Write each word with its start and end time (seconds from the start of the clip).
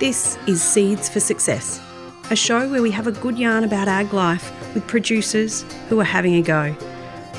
This 0.00 0.38
is 0.46 0.62
Seeds 0.62 1.10
for 1.10 1.20
Success, 1.20 1.78
a 2.30 2.34
show 2.34 2.70
where 2.70 2.80
we 2.80 2.90
have 2.90 3.06
a 3.06 3.12
good 3.12 3.38
yarn 3.38 3.64
about 3.64 3.86
ag 3.86 4.14
life 4.14 4.50
with 4.72 4.86
producers 4.86 5.62
who 5.90 6.00
are 6.00 6.04
having 6.04 6.36
a 6.36 6.40
go. 6.40 6.74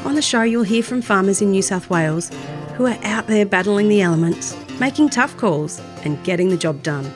On 0.06 0.14
the 0.14 0.22
show, 0.22 0.44
you'll 0.44 0.62
hear 0.62 0.84
from 0.84 1.02
farmers 1.02 1.42
in 1.42 1.50
New 1.50 1.64
South 1.64 1.90
Wales 1.90 2.30
who 2.76 2.86
are 2.86 3.00
out 3.02 3.26
there 3.26 3.48
battling 3.48 3.90
the 3.90 4.04
elements, 4.04 4.56
making 4.80 5.10
tough 5.10 5.36
calls, 5.38 5.82
and 6.04 6.24
getting 6.24 6.50
the 6.50 6.56
job 6.56 6.84
done. 6.84 7.12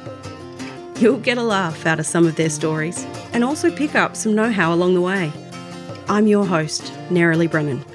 You'll 0.95 1.19
get 1.19 1.37
a 1.37 1.43
laugh 1.43 1.85
out 1.85 1.99
of 1.99 2.07
some 2.07 2.25
of 2.25 2.37
their 2.37 2.49
stories 2.49 3.05
and 3.31 3.43
also 3.43 3.69
pick 3.69 3.93
up 3.93 4.15
some 4.15 4.33
know 4.33 4.51
how 4.51 4.73
along 4.73 4.95
the 4.95 5.01
way. 5.01 5.31
I'm 6.09 6.25
your 6.25 6.47
host, 6.47 6.91
Nerily 7.09 7.51
Brennan. 7.51 7.85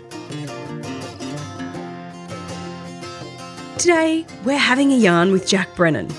Today, 3.76 4.24
we're 4.44 4.56
having 4.56 4.92
a 4.92 4.96
yarn 4.96 5.32
with 5.32 5.48
Jack 5.48 5.74
Brennan. 5.74 6.12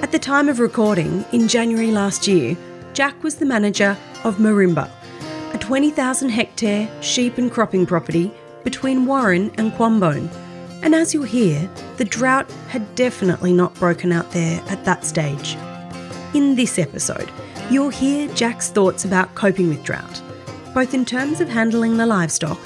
At 0.00 0.12
the 0.12 0.18
time 0.18 0.48
of 0.48 0.60
recording, 0.60 1.24
in 1.32 1.48
January 1.48 1.90
last 1.90 2.28
year, 2.28 2.56
Jack 2.92 3.20
was 3.24 3.34
the 3.34 3.44
manager 3.44 3.96
of 4.22 4.36
Marimba, 4.36 4.88
a 5.52 5.58
20,000 5.58 6.28
hectare 6.28 6.88
sheep 7.02 7.36
and 7.36 7.50
cropping 7.50 7.84
property 7.84 8.32
between 8.62 9.06
Warren 9.06 9.50
and 9.58 9.72
Quambone. 9.72 10.30
And 10.84 10.94
as 10.94 11.12
you'll 11.12 11.24
hear, 11.24 11.68
the 11.96 12.04
drought 12.04 12.48
had 12.68 12.94
definitely 12.94 13.52
not 13.52 13.74
broken 13.74 14.12
out 14.12 14.30
there 14.30 14.62
at 14.68 14.84
that 14.84 15.04
stage. 15.04 15.56
In 16.32 16.54
this 16.54 16.78
episode, 16.78 17.28
you'll 17.68 17.90
hear 17.90 18.32
Jack's 18.34 18.70
thoughts 18.70 19.04
about 19.04 19.34
coping 19.34 19.68
with 19.68 19.82
drought, 19.82 20.22
both 20.74 20.94
in 20.94 21.04
terms 21.04 21.40
of 21.40 21.48
handling 21.48 21.96
the 21.96 22.06
livestock, 22.06 22.60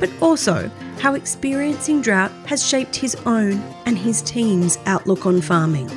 but 0.00 0.10
also 0.20 0.70
how 1.00 1.14
experiencing 1.14 2.02
drought 2.02 2.30
has 2.44 2.64
shaped 2.64 2.94
his 2.94 3.14
own 3.24 3.54
and 3.86 3.96
his 3.96 4.20
team's 4.20 4.76
outlook 4.84 5.24
on 5.24 5.40
farming. 5.40 5.90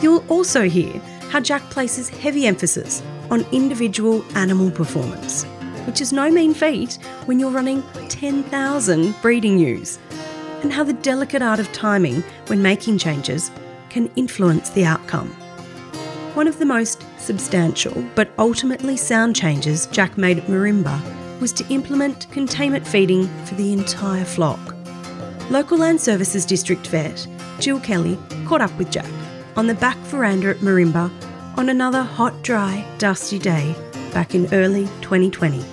You'll 0.00 0.24
also 0.28 0.68
hear 0.68 0.92
how 1.30 1.40
Jack 1.40 1.62
places 1.70 2.08
heavy 2.08 2.46
emphasis 2.46 3.02
on 3.30 3.44
individual 3.50 4.24
animal 4.36 4.70
performance, 4.70 5.42
which 5.86 6.00
is 6.00 6.12
no 6.12 6.30
mean 6.30 6.54
feat 6.54 6.98
when 7.26 7.40
you're 7.40 7.50
running 7.50 7.82
10,000 8.08 9.14
breeding 9.20 9.58
ewes, 9.58 9.98
and 10.62 10.72
how 10.72 10.84
the 10.84 10.92
delicate 10.92 11.42
art 11.42 11.58
of 11.58 11.72
timing 11.72 12.22
when 12.46 12.62
making 12.62 12.98
changes 12.98 13.50
can 13.90 14.08
influence 14.14 14.70
the 14.70 14.84
outcome. 14.84 15.28
One 16.34 16.46
of 16.46 16.60
the 16.60 16.64
most 16.64 17.04
substantial 17.18 18.04
but 18.14 18.30
ultimately 18.38 18.96
sound 18.96 19.34
changes 19.34 19.86
Jack 19.86 20.16
made 20.16 20.38
at 20.38 20.46
Marimba 20.46 21.00
was 21.40 21.52
to 21.54 21.66
implement 21.72 22.30
containment 22.30 22.86
feeding 22.86 23.26
for 23.44 23.56
the 23.56 23.72
entire 23.72 24.24
flock. 24.24 24.76
Local 25.50 25.78
Land 25.78 26.00
Services 26.00 26.44
District 26.44 26.86
Vet, 26.86 27.26
Jill 27.58 27.80
Kelly, 27.80 28.16
caught 28.46 28.60
up 28.60 28.76
with 28.78 28.90
Jack 28.90 29.10
on 29.58 29.66
the 29.66 29.74
back 29.74 29.96
veranda 30.06 30.50
at 30.50 30.58
Marimba 30.58 31.10
on 31.58 31.68
another 31.68 32.04
hot, 32.04 32.44
dry, 32.44 32.86
dusty 32.98 33.40
day 33.40 33.74
back 34.12 34.32
in 34.32 34.46
early 34.54 34.84
2020. 35.00 35.64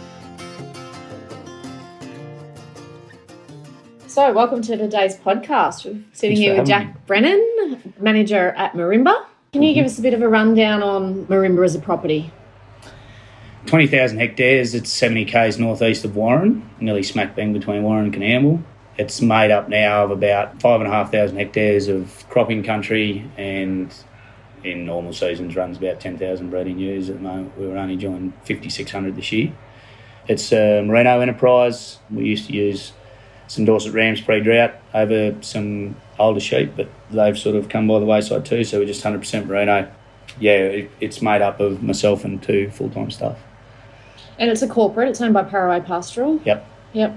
So, 4.08 4.34
welcome 4.34 4.64
to 4.64 4.76
today's 4.76 5.16
podcast. 5.16 5.86
We're 5.86 6.02
sitting 6.14 6.36
Thanks 6.36 6.40
here 6.40 6.58
with 6.58 6.68
having 6.68 6.96
Jack 6.96 7.06
Brennan, 7.06 7.80
manager 8.00 8.56
at 8.58 8.74
Marimba. 8.74 9.24
Can 9.54 9.62
you 9.62 9.76
give 9.76 9.86
us 9.86 10.00
a 10.00 10.02
bit 10.02 10.16
of 10.16 10.24
a 10.24 10.28
rundown 10.28 10.82
on 10.82 11.28
Marimba 11.28 11.64
as 11.64 11.76
a 11.76 11.80
property? 11.80 12.32
20,000 13.68 14.18
hectares, 14.18 14.74
it's 14.74 14.92
70 14.92 15.26
k's 15.26 15.60
northeast 15.60 16.04
of 16.06 16.16
Warren, 16.16 16.68
nearly 16.80 17.04
smack 17.04 17.36
bang 17.36 17.54
between 17.54 17.84
Warren 17.84 18.06
and 18.06 18.16
Quambone. 18.16 18.64
It's 18.98 19.22
made 19.22 19.52
up 19.52 19.68
now 19.68 20.06
of 20.06 20.12
about 20.12 20.62
5,500 20.62 21.38
hectares 21.38 21.88
of 21.88 22.26
cropping 22.30 22.64
country 22.64 23.30
and 23.38 23.94
in 24.64 24.86
normal 24.86 25.14
seasons 25.14 25.56
runs 25.56 25.78
about 25.78 26.00
10,000 26.00 26.50
breeding 26.50 26.80
ewes. 26.80 27.10
At 27.10 27.18
the 27.18 27.22
moment, 27.22 27.58
we 27.58 27.68
were 27.68 27.78
only 27.78 27.96
doing 27.96 28.34
5,600 28.46 29.16
this 29.16 29.32
year. 29.32 29.54
It's 30.28 30.52
a 30.52 30.82
merino 30.82 31.20
enterprise. 31.20 32.00
We 32.10 32.26
used 32.26 32.48
to 32.48 32.54
use 32.54 32.94
some 33.48 33.66
Dorset 33.66 33.94
rams 33.94 34.22
pre-drought 34.22 34.74
over 34.94 35.36
some 35.42 35.96
older 36.18 36.40
sheep, 36.40 36.72
but 36.76 36.90
they've 37.12 37.38
sort 37.38 37.56
of 37.56 37.70
come 37.70 37.88
by 37.88 38.00
the 38.00 38.06
wayside 38.06 38.46
too, 38.46 38.64
so 38.64 38.80
we're 38.80 38.88
just 38.88 39.04
100% 39.04 39.46
merino. 39.46 39.92
Yeah, 40.40 40.58
it, 40.58 40.92
it's 41.00 41.22
made 41.22 41.42
up 41.42 41.60
of 41.60 41.84
myself 41.84 42.26
and 42.26 42.42
two 42.42 42.72
full-time 42.72 43.12
staff. 43.12 43.38
And 44.40 44.50
it's 44.50 44.62
a 44.62 44.68
corporate, 44.68 45.10
it's 45.10 45.22
owned 45.22 45.34
by 45.34 45.44
Paraway 45.44 45.80
Pastoral. 45.82 46.42
Yep. 46.44 46.68
Yep. 46.94 47.16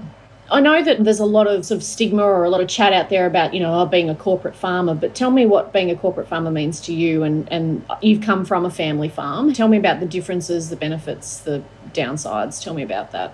I 0.51 0.61
know 0.61 0.83
that 0.83 1.03
there's 1.03 1.19
a 1.19 1.25
lot 1.25 1.47
of 1.47 1.65
sort 1.65 1.77
of 1.77 1.83
stigma 1.83 2.23
or 2.23 2.43
a 2.43 2.49
lot 2.49 2.61
of 2.61 2.67
chat 2.67 2.93
out 2.93 3.09
there 3.09 3.25
about, 3.25 3.53
you 3.53 3.59
know, 3.59 3.79
oh, 3.79 3.85
being 3.85 4.09
a 4.09 4.15
corporate 4.15 4.55
farmer, 4.55 4.95
but 4.95 5.13
tell 5.13 5.31
me 5.31 5.45
what 5.45 5.71
being 5.73 5.91
a 5.91 5.95
corporate 5.95 6.27
farmer 6.27 6.51
means 6.51 6.81
to 6.81 6.93
you. 6.93 7.23
And, 7.23 7.51
and 7.51 7.85
you've 8.01 8.21
come 8.21 8.45
from 8.45 8.65
a 8.65 8.71
family 8.71 9.09
farm. 9.09 9.53
Tell 9.53 9.67
me 9.67 9.77
about 9.77 9.99
the 9.99 10.05
differences, 10.05 10.69
the 10.69 10.75
benefits, 10.75 11.39
the 11.39 11.63
downsides. 11.93 12.61
Tell 12.63 12.73
me 12.73 12.83
about 12.83 13.11
that. 13.11 13.33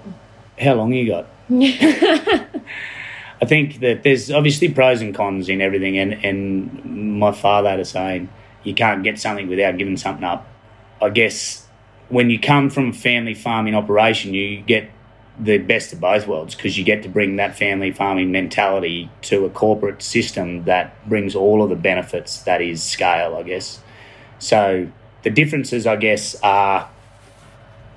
How 0.60 0.74
long 0.74 0.94
you 0.94 1.08
got? 1.08 1.28
I 3.42 3.46
think 3.46 3.80
that 3.82 4.04
there's 4.04 4.32
obviously 4.32 4.70
pros 4.70 5.02
and 5.02 5.14
cons 5.14 5.50
in 5.50 5.62
everything, 5.62 5.98
and, 5.98 6.14
and 6.26 7.20
my 7.20 7.32
father 7.32 7.70
had 7.70 7.80
a 7.80 7.86
saying, 7.86 8.30
you 8.64 8.74
can't 8.74 9.04
get 9.04 9.20
something 9.20 9.48
without 9.48 9.78
giving 9.78 9.98
something 9.98 10.24
up. 10.24 10.48
I 11.02 11.10
guess 11.10 11.68
when 12.10 12.30
you 12.30 12.40
come 12.40 12.70
from 12.70 12.90
a 12.90 12.94
family 12.94 13.34
farming 13.34 13.76
operation, 13.76 14.34
you 14.34 14.62
get 14.62 14.90
the 15.40 15.58
best 15.58 15.92
of 15.92 16.00
both 16.00 16.28
worlds 16.28 16.56
because 16.56 16.78
you 16.78 16.84
get 16.84 17.04
to 17.04 17.10
bring 17.10 17.36
that 17.36 17.58
family 17.58 17.92
farming 17.92 18.32
mentality 18.32 19.10
to 19.22 19.46
a 19.46 19.50
corporate 19.50 20.02
system 20.02 20.64
that 20.64 21.08
brings 21.08 21.36
all 21.36 21.62
of 21.62 21.70
the 21.70 21.76
benefits 21.76 22.44
that 22.44 22.62
is 22.62 22.82
scale, 22.82 23.36
I 23.36 23.44
guess. 23.44 23.80
So 24.40 24.88
the 25.24 25.30
differences, 25.30 25.86
I 25.86 25.98
guess, 25.98 26.36
are 26.42 26.90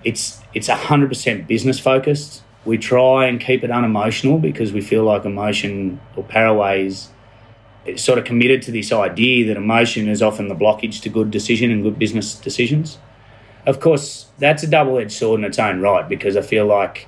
it's 0.04 0.40
it's 0.54 0.68
hundred 0.68 1.08
percent 1.08 1.46
business 1.46 1.78
focused. 1.78 2.42
We 2.64 2.76
try 2.76 3.26
and 3.26 3.40
keep 3.40 3.62
it 3.62 3.70
unemotional 3.70 4.38
because 4.38 4.72
we 4.72 4.80
feel 4.80 5.04
like 5.04 5.24
emotion 5.24 6.00
or 6.16 6.24
Paraway 6.24 6.86
is 6.86 7.08
sort 7.96 8.18
of 8.18 8.24
committed 8.24 8.62
to 8.62 8.72
this 8.72 8.92
idea 8.92 9.46
that 9.46 9.56
emotion 9.56 10.08
is 10.08 10.22
often 10.22 10.48
the 10.48 10.54
blockage 10.54 11.00
to 11.02 11.08
good 11.08 11.30
decision 11.30 11.70
and 11.70 11.82
good 11.82 11.98
business 11.98 12.34
decisions. 12.34 12.98
Of 13.64 13.80
course, 13.80 14.26
that's 14.38 14.62
a 14.62 14.66
double 14.66 14.98
edged 14.98 15.12
sword 15.12 15.40
in 15.40 15.44
its 15.44 15.58
own 15.58 15.80
right 15.80 16.08
because 16.08 16.36
I 16.36 16.42
feel 16.42 16.66
like 16.66 17.06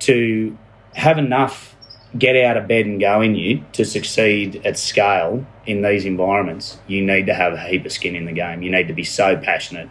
to 0.00 0.56
have 0.94 1.18
enough 1.18 1.76
get 2.18 2.36
out 2.36 2.56
of 2.56 2.66
bed 2.66 2.86
and 2.86 3.00
go 3.00 3.20
in 3.20 3.34
you 3.34 3.64
to 3.72 3.84
succeed 3.84 4.60
at 4.64 4.78
scale 4.78 5.46
in 5.66 5.82
these 5.82 6.04
environments, 6.04 6.78
you 6.88 7.04
need 7.04 7.26
to 7.26 7.34
have 7.34 7.52
a 7.52 7.60
heap 7.60 7.86
of 7.86 7.92
skin 7.92 8.16
in 8.16 8.24
the 8.24 8.32
game. 8.32 8.62
You 8.62 8.70
need 8.70 8.88
to 8.88 8.94
be 8.94 9.04
so 9.04 9.36
passionate. 9.36 9.88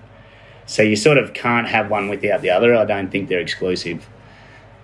So 0.66 0.84
you 0.84 0.96
sort 0.96 1.18
of 1.18 1.34
can't 1.34 1.68
have 1.68 1.90
one 1.90 2.10
without 2.10 2.42
the 2.42 2.50
other. 2.50 2.76
I 2.76 2.86
don't 2.86 3.10
think 3.10 3.30
they're 3.30 3.40
exclusive. 3.40 4.08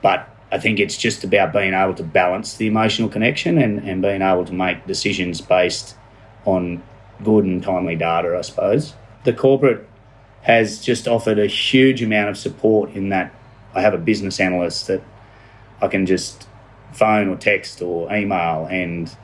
But 0.02 0.30
I 0.52 0.59
think 0.59 0.80
it's 0.80 0.97
just 0.97 1.24
about 1.24 1.52
being 1.52 1.74
able 1.74 1.94
to 1.96 2.03
balance 2.03 2.56
the 2.56 2.68
emotional 2.68 3.09
connection 3.09 3.58
and, 3.58 3.80
and 3.80 4.02
being 4.02 4.22
able 4.22 4.46
to 4.46 4.53
make 4.53 4.88
decisions 4.88 5.41
based 5.41 5.96
on 6.46 6.81
good 7.24 7.44
and 7.44 7.62
timely 7.62 7.96
data, 7.96 8.35
I 8.38 8.41
suppose. 8.41 8.94
The 9.25 9.34
corporate 9.34 9.88
has 10.44 10.80
just 10.80 11.08
offered 11.08 11.40
a 11.40 11.47
huge 11.47 12.02
amount 12.02 12.30
of 12.30 12.38
support 12.38 12.91
in 12.91 13.09
that 13.09 13.34
I 13.74 13.81
have 13.81 13.94
a 13.94 13.97
business 13.97 14.40
analyst 14.40 14.88
that 14.88 15.02
I 15.85 15.88
can 15.88 16.06
just 16.06 16.47
phone 16.91 17.29
or 17.29 17.35
text 17.35 17.81
or 17.81 18.13
email 18.13 18.68
and 18.69 19.16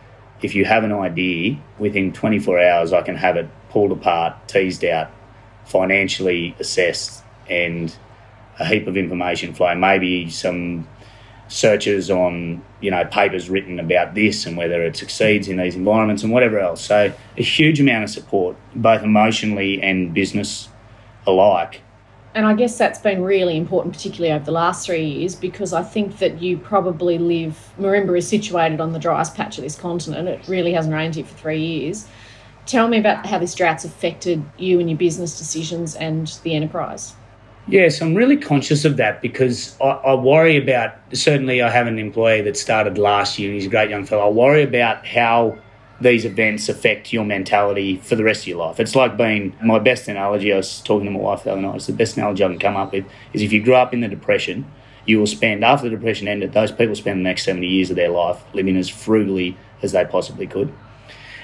if 0.42 0.56
you 0.56 0.66
have 0.66 0.84
an 0.84 0.92
idea 0.92 1.58
within 1.80 2.14
24 2.14 2.60
hours 2.60 2.94
I 2.94 3.02
can 3.02 3.16
have 3.16 3.36
it 3.36 3.50
pulled 3.70 3.92
apart, 3.92 4.48
teased 4.48 4.86
out, 4.86 5.10
financially 5.66 6.56
assessed 6.60 7.24
and 7.50 7.96
a 8.60 8.66
heap 8.66 8.88
of 8.88 8.98
information 8.98 9.54
flow. 9.54 9.74
Maybe 9.76 10.30
some 10.30 10.88
searches 11.48 12.10
on 12.10 12.64
you 12.80 12.90
know 12.90 13.04
papers 13.06 13.50
written 13.50 13.78
about 13.78 14.14
this 14.16 14.46
and 14.46 14.56
whether 14.56 14.84
it 14.84 14.96
succeeds 14.96 15.50
in 15.50 15.58
these 15.58 15.76
environments 15.76 16.24
and 16.24 16.32
whatever 16.32 16.60
else. 16.60 16.82
So 16.82 17.14
a 17.38 17.44
huge 17.44 17.80
amount 17.80 18.04
of 18.04 18.10
support, 18.10 18.56
both 18.76 19.04
emotionally 19.04 19.82
and 19.82 20.14
business 20.14 20.70
alike. 21.26 21.82
And 22.34 22.46
I 22.46 22.54
guess 22.54 22.78
that's 22.78 23.00
been 23.00 23.24
really 23.24 23.58
important, 23.58 23.94
particularly 23.94 24.34
over 24.34 24.46
the 24.46 24.52
last 24.52 24.86
three 24.86 25.04
years, 25.04 25.36
because 25.36 25.74
I 25.74 25.84
think 25.84 26.20
that 26.20 26.42
you 26.42 26.58
probably 26.58 27.18
live. 27.18 27.74
Marimba 27.78 28.18
is 28.18 28.28
situated 28.28 28.80
on 28.80 28.94
the 28.94 29.00
driest 29.00 29.36
patch 29.36 29.58
of 29.58 29.64
this 29.64 29.76
continent. 29.76 30.30
It 30.30 30.48
really 30.48 30.72
hasn't 30.74 30.96
rained 30.96 31.16
here 31.16 31.26
for 31.26 31.36
three 31.36 31.60
years. 31.60 32.08
Tell 32.66 32.88
me 32.88 32.98
about 32.98 33.26
how 33.26 33.40
this 33.40 33.54
drought's 33.54 33.84
affected 33.84 34.44
you 34.58 34.80
and 34.80 34.90
your 34.90 34.98
business 34.98 35.38
decisions 35.38 35.96
and 35.96 36.28
the 36.44 36.56
enterprise. 36.56 37.16
Yes, 37.68 38.02
I'm 38.02 38.16
really 38.16 38.38
conscious 38.38 38.86
of 38.86 38.98
that 38.98 39.22
because 39.22 39.80
I, 39.82 39.90
I, 39.90 40.14
worry 40.16 40.58
about. 40.58 40.96
Certainly, 41.14 41.62
I 41.62 41.70
have 41.70 41.88
an 41.88 42.00
employee 42.00 42.42
that 42.42 42.58
started 42.58 42.98
last 42.98 43.38
year. 43.38 43.50
and 43.50 43.56
He's 43.56 43.68
a 43.68 43.70
great 43.70 43.90
young 43.90 44.06
fellow. 44.06 44.28
I 44.28 44.30
worry 44.30 44.64
about 44.64 45.06
how 45.06 45.58
these 46.02 46.26
events 46.26 46.70
affect 46.70 47.14
your 47.14 47.24
mentality 47.24 47.98
for 47.98 48.16
the 48.16 48.24
rest 48.24 48.44
of 48.44 48.48
your 48.48 48.58
life. 48.58 48.80
It's 48.80 48.96
like 48.96 49.18
being 49.18 49.56
my 49.64 49.80
best 49.80 50.08
analogy. 50.08 50.52
I 50.52 50.58
was 50.58 50.82
talking 50.82 51.06
to 51.06 51.12
my 51.12 51.20
wife 51.20 51.44
the 51.44 51.52
other 51.52 51.62
night. 51.62 51.76
It's 51.76 51.88
the 51.88 51.94
best 51.94 52.18
analogy 52.18 52.44
I 52.44 52.48
can 52.48 52.60
come 52.60 52.76
up 52.76 52.92
with. 52.92 53.06
Is 53.34 53.42
if 53.42 53.54
you 53.54 53.62
grew 53.64 53.76
up 53.76 53.94
in 53.94 54.02
the 54.02 54.08
depression, 54.08 54.70
you 55.06 55.20
will 55.20 55.28
spend 55.28 55.64
after 55.64 55.90
the 55.90 55.96
depression 55.96 56.28
ended. 56.28 56.54
Those 56.54 56.72
people 56.72 56.96
spend 56.96 57.20
the 57.20 57.24
next 57.24 57.44
seventy 57.44 57.68
years 57.68 57.90
of 57.90 57.96
their 57.96 58.10
life 58.10 58.42
living 58.54 58.78
as 58.78 58.90
frugally 58.90 59.58
as 59.82 59.92
they 59.92 60.06
possibly 60.06 60.48
could. 60.48 60.74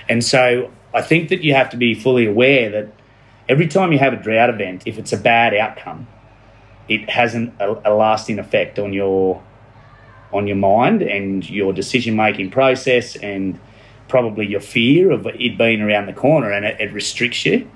And 0.10 0.24
so, 0.24 0.72
I 0.94 1.02
think 1.02 1.30
that 1.30 1.42
you 1.42 1.54
have 1.54 1.70
to 1.72 1.78
be 1.78 1.94
fully 1.94 2.26
aware 2.26 2.70
that 2.70 2.94
every 3.50 3.68
time 3.68 3.92
you 3.92 4.00
have 4.00 4.14
a 4.14 4.18
drought 4.18 4.50
event, 4.50 4.84
if 4.86 4.98
it's 4.98 5.14
a 5.14 5.18
bad 5.18 5.54
outcome, 5.54 6.08
it 6.88 7.10
has 7.10 7.36
an, 7.36 7.56
a, 7.60 7.74
a 7.86 7.94
lasting 7.94 8.40
effect 8.40 8.80
on 8.80 8.94
your 8.94 9.44
on 10.34 10.48
your 10.48 10.58
mind 10.58 11.02
and 11.02 11.50
your 11.50 11.72
decision 11.72 12.16
making 12.16 12.52
process 12.52 13.16
and 13.16 13.60
probably 14.08 14.48
your 14.48 14.60
fear 14.60 15.12
of 15.12 15.26
it 15.28 15.58
being 15.58 15.82
around 15.82 16.06
the 16.06 16.14
corner 16.14 16.52
and 16.52 16.66
it, 16.66 16.80
it 16.80 16.94
restricts 16.94 17.46
you. 17.46 17.70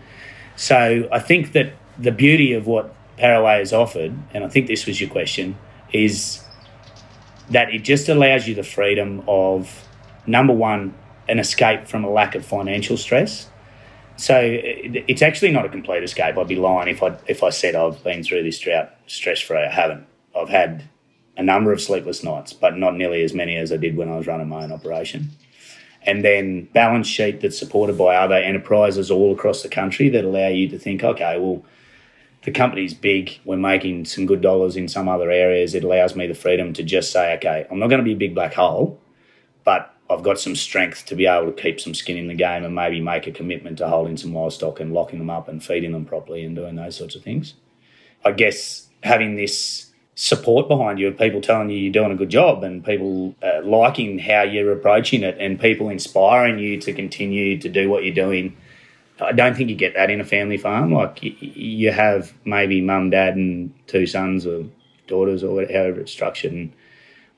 So 0.55 1.07
I 1.11 1.19
think 1.19 1.53
that 1.53 1.73
the 1.97 2.11
beauty 2.11 2.53
of 2.53 2.67
what 2.67 2.93
Paraway 3.17 3.59
has 3.59 3.73
offered, 3.73 4.13
and 4.33 4.43
I 4.43 4.47
think 4.47 4.67
this 4.67 4.85
was 4.85 4.99
your 4.99 5.09
question, 5.09 5.57
is 5.93 6.43
that 7.49 7.73
it 7.73 7.79
just 7.79 8.09
allows 8.09 8.47
you 8.47 8.55
the 8.55 8.63
freedom 8.63 9.23
of 9.27 9.87
number 10.25 10.53
one, 10.53 10.93
an 11.27 11.39
escape 11.39 11.87
from 11.87 12.03
a 12.03 12.09
lack 12.09 12.35
of 12.35 12.45
financial 12.45 12.97
stress. 12.97 13.47
So 14.17 14.39
it's 14.41 15.21
actually 15.21 15.51
not 15.51 15.65
a 15.65 15.69
complete 15.69 16.03
escape. 16.03 16.37
I'd 16.37 16.47
be 16.47 16.55
lying 16.55 16.89
if 16.89 17.01
I 17.01 17.17
if 17.27 17.43
I 17.43 17.49
said 17.49 17.75
I've 17.75 18.03
been 18.03 18.23
through 18.23 18.43
this 18.43 18.59
drought 18.59 18.91
stress 19.07 19.39
free. 19.39 19.57
I 19.57 19.69
haven't. 19.69 20.05
I've 20.35 20.49
had 20.49 20.83
a 21.37 21.43
number 21.43 21.71
of 21.71 21.81
sleepless 21.81 22.23
nights, 22.23 22.53
but 22.53 22.77
not 22.77 22.95
nearly 22.95 23.23
as 23.23 23.33
many 23.33 23.55
as 23.57 23.71
I 23.71 23.77
did 23.77 23.97
when 23.97 24.09
I 24.09 24.17
was 24.17 24.27
running 24.27 24.49
my 24.49 24.63
own 24.63 24.71
operation. 24.71 25.31
And 26.03 26.25
then 26.25 26.65
balance 26.73 27.07
sheet 27.07 27.41
that's 27.41 27.59
supported 27.59 27.97
by 27.97 28.15
other 28.15 28.35
enterprises 28.35 29.11
all 29.11 29.31
across 29.31 29.61
the 29.61 29.69
country 29.69 30.09
that 30.09 30.25
allow 30.25 30.47
you 30.47 30.67
to 30.69 30.79
think, 30.79 31.03
okay, 31.03 31.39
well, 31.39 31.63
the 32.43 32.51
company's 32.51 32.93
big. 32.93 33.39
We're 33.45 33.57
making 33.57 34.05
some 34.05 34.25
good 34.25 34.41
dollars 34.41 34.75
in 34.75 34.87
some 34.87 35.07
other 35.07 35.29
areas. 35.29 35.75
It 35.75 35.83
allows 35.83 36.15
me 36.15 36.25
the 36.25 36.33
freedom 36.33 36.73
to 36.73 36.83
just 36.83 37.11
say, 37.11 37.35
okay, 37.35 37.67
I'm 37.69 37.77
not 37.77 37.87
going 37.87 37.99
to 37.99 38.05
be 38.05 38.13
a 38.13 38.17
big 38.17 38.33
black 38.33 38.55
hole, 38.55 38.99
but 39.63 39.95
I've 40.09 40.23
got 40.23 40.39
some 40.39 40.55
strength 40.55 41.05
to 41.05 41.15
be 41.15 41.27
able 41.27 41.51
to 41.51 41.61
keep 41.61 41.79
some 41.79 41.93
skin 41.93 42.17
in 42.17 42.27
the 42.27 42.33
game 42.33 42.65
and 42.65 42.73
maybe 42.73 42.99
make 42.99 43.27
a 43.27 43.31
commitment 43.31 43.77
to 43.77 43.87
holding 43.87 44.17
some 44.17 44.33
livestock 44.33 44.79
and 44.79 44.91
locking 44.91 45.19
them 45.19 45.29
up 45.29 45.47
and 45.47 45.63
feeding 45.63 45.91
them 45.91 46.05
properly 46.05 46.43
and 46.43 46.55
doing 46.55 46.75
those 46.75 46.97
sorts 46.97 47.15
of 47.15 47.23
things. 47.23 47.53
I 48.25 48.31
guess 48.31 48.87
having 49.03 49.35
this 49.35 49.90
support 50.21 50.67
behind 50.67 50.99
you 50.99 51.07
of 51.07 51.17
people 51.17 51.41
telling 51.41 51.71
you 51.71 51.77
you're 51.77 51.91
doing 51.91 52.11
a 52.11 52.15
good 52.15 52.29
job 52.29 52.63
and 52.63 52.85
people 52.85 53.33
uh, 53.41 53.59
liking 53.63 54.19
how 54.19 54.43
you're 54.43 54.71
approaching 54.71 55.23
it 55.23 55.35
and 55.39 55.59
people 55.59 55.89
inspiring 55.89 56.59
you 56.59 56.79
to 56.79 56.93
continue 56.93 57.57
to 57.57 57.67
do 57.67 57.89
what 57.89 58.03
you're 58.03 58.13
doing 58.13 58.55
I 59.19 59.31
don't 59.33 59.55
think 59.55 59.69
you 59.69 59.75
get 59.75 59.93
that 59.93 60.09
in 60.09 60.19
a 60.19 60.25
family 60.25 60.57
farm. 60.57 60.93
Like 60.93 61.19
you 61.21 61.91
have 61.91 62.33
maybe 62.43 62.81
mum, 62.81 63.11
dad, 63.11 63.35
and 63.35 63.73
two 63.87 64.07
sons 64.07 64.47
or 64.47 64.65
daughters 65.07 65.43
or 65.43 65.61
however 65.67 66.01
it's 66.01 66.11
structured. 66.11 66.51
And 66.51 66.73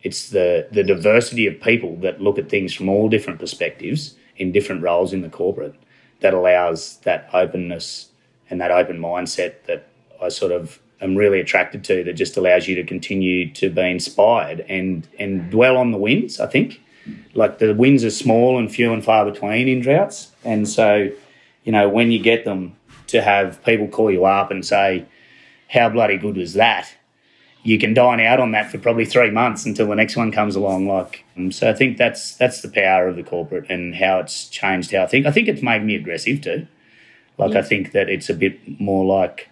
it's 0.01 0.29
the 0.29 0.68
the 0.71 0.83
diversity 0.83 1.45
of 1.47 1.59
people 1.59 1.97
that 1.97 2.21
look 2.21 2.38
at 2.38 2.50
things 2.50 2.74
from 2.74 2.89
all 2.89 3.09
different 3.09 3.39
perspectives 3.39 4.15
in 4.38 4.51
different 4.51 4.81
roles 4.81 5.13
in 5.13 5.21
the 5.21 5.29
corporate 5.29 5.75
that 6.21 6.33
allows 6.33 7.00
that 7.00 7.29
openness 7.33 8.09
and 8.50 8.62
that 8.62 8.71
open 8.71 8.97
mindset 8.97 9.63
that 9.68 9.89
I 10.21 10.29
sort 10.29 10.53
of 10.53 10.79
am 11.01 11.15
really 11.15 11.39
attracted 11.39 11.83
to. 11.85 12.03
That 12.03 12.13
just 12.13 12.37
allows 12.37 12.67
you 12.67 12.75
to 12.75 12.83
continue 12.83 13.51
to 13.53 13.69
be 13.69 13.81
inspired 13.81 14.61
and 14.69 15.07
and 15.19 15.49
dwell 15.51 15.77
on 15.77 15.91
the 15.91 15.97
wins. 15.97 16.39
I 16.39 16.47
think 16.47 16.81
like 17.33 17.59
the 17.59 17.73
wins 17.73 18.03
are 18.03 18.09
small 18.09 18.57
and 18.57 18.73
few 18.73 18.93
and 18.93 19.03
far 19.03 19.25
between 19.25 19.67
in 19.67 19.81
droughts, 19.81 20.31
and 20.43 20.67
so 20.67 21.11
you 21.63 21.71
know, 21.71 21.89
when 21.89 22.11
you 22.11 22.19
get 22.19 22.45
them 22.45 22.75
to 23.07 23.21
have 23.21 23.63
people 23.63 23.87
call 23.87 24.11
you 24.11 24.25
up 24.25 24.51
and 24.51 24.65
say, 24.65 25.05
how 25.69 25.89
bloody 25.89 26.17
good 26.17 26.37
was 26.37 26.53
that? 26.53 26.93
You 27.63 27.79
can 27.79 27.93
dine 27.93 28.19
out 28.19 28.41
on 28.41 28.51
that 28.51 28.69
for 28.69 28.77
probably 28.77 29.05
three 29.05 29.31
months 29.31 29.65
until 29.65 29.87
the 29.87 29.95
next 29.95 30.17
one 30.17 30.31
comes 30.31 30.55
along. 30.55 30.87
Like, 30.87 31.23
um, 31.37 31.51
so 31.51 31.69
I 31.69 31.73
think 31.73 31.97
that's 31.97 32.35
that's 32.35 32.61
the 32.61 32.67
power 32.67 33.07
of 33.07 33.15
the 33.15 33.23
corporate 33.23 33.69
and 33.69 33.95
how 33.95 34.19
it's 34.19 34.49
changed 34.49 34.91
how 34.91 35.03
I 35.03 35.07
think. 35.07 35.25
I 35.25 35.31
think 35.31 35.47
it's 35.47 35.61
made 35.61 35.83
me 35.83 35.95
aggressive 35.95 36.41
too. 36.41 36.67
Like, 37.37 37.53
yeah. 37.53 37.59
I 37.59 37.61
think 37.61 37.93
that 37.93 38.09
it's 38.09 38.29
a 38.29 38.33
bit 38.33 38.79
more 38.81 39.05
like 39.05 39.49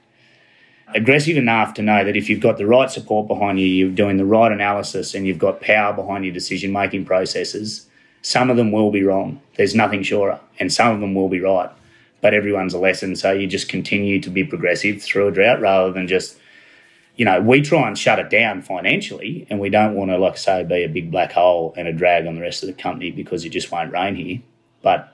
aggressive 0.95 1.37
enough 1.37 1.73
to 1.75 1.81
know 1.81 2.03
that 2.03 2.15
if 2.15 2.29
you've 2.29 2.39
got 2.39 2.57
the 2.57 2.67
right 2.67 2.89
support 2.89 3.27
behind 3.27 3.59
you, 3.59 3.65
you're 3.65 3.89
doing 3.89 4.17
the 4.17 4.25
right 4.25 4.51
analysis, 4.51 5.13
and 5.13 5.25
you've 5.27 5.39
got 5.39 5.61
power 5.61 5.93
behind 5.93 6.25
your 6.25 6.33
decision 6.33 6.71
making 6.71 7.05
processes. 7.05 7.87
Some 8.21 8.49
of 8.49 8.57
them 8.57 8.71
will 8.71 8.91
be 8.91 9.03
wrong. 9.03 9.41
There's 9.55 9.75
nothing 9.75 10.03
surer, 10.03 10.39
and 10.59 10.71
some 10.71 10.93
of 10.93 11.01
them 11.01 11.13
will 11.15 11.29
be 11.29 11.39
right 11.39 11.69
but 12.21 12.33
everyone's 12.33 12.73
a 12.73 12.79
lesson. 12.79 13.15
So 13.15 13.31
you 13.31 13.47
just 13.47 13.67
continue 13.67 14.21
to 14.21 14.29
be 14.29 14.43
progressive 14.43 15.01
through 15.01 15.27
a 15.27 15.31
drought 15.31 15.59
rather 15.59 15.91
than 15.91 16.07
just, 16.07 16.37
you 17.15 17.25
know, 17.25 17.41
we 17.41 17.61
try 17.61 17.87
and 17.87 17.97
shut 17.97 18.19
it 18.19 18.29
down 18.29 18.61
financially 18.61 19.47
and 19.49 19.59
we 19.59 19.69
don't 19.69 19.95
want 19.95 20.11
to, 20.11 20.17
like 20.17 20.33
I 20.33 20.37
say, 20.37 20.63
be 20.63 20.83
a 20.83 20.87
big 20.87 21.11
black 21.11 21.33
hole 21.33 21.73
and 21.75 21.87
a 21.87 21.93
drag 21.93 22.27
on 22.27 22.35
the 22.35 22.41
rest 22.41 22.63
of 22.63 22.67
the 22.67 22.81
company 22.81 23.11
because 23.11 23.43
it 23.43 23.49
just 23.49 23.71
won't 23.71 23.91
rain 23.91 24.15
here. 24.15 24.39
But 24.83 25.10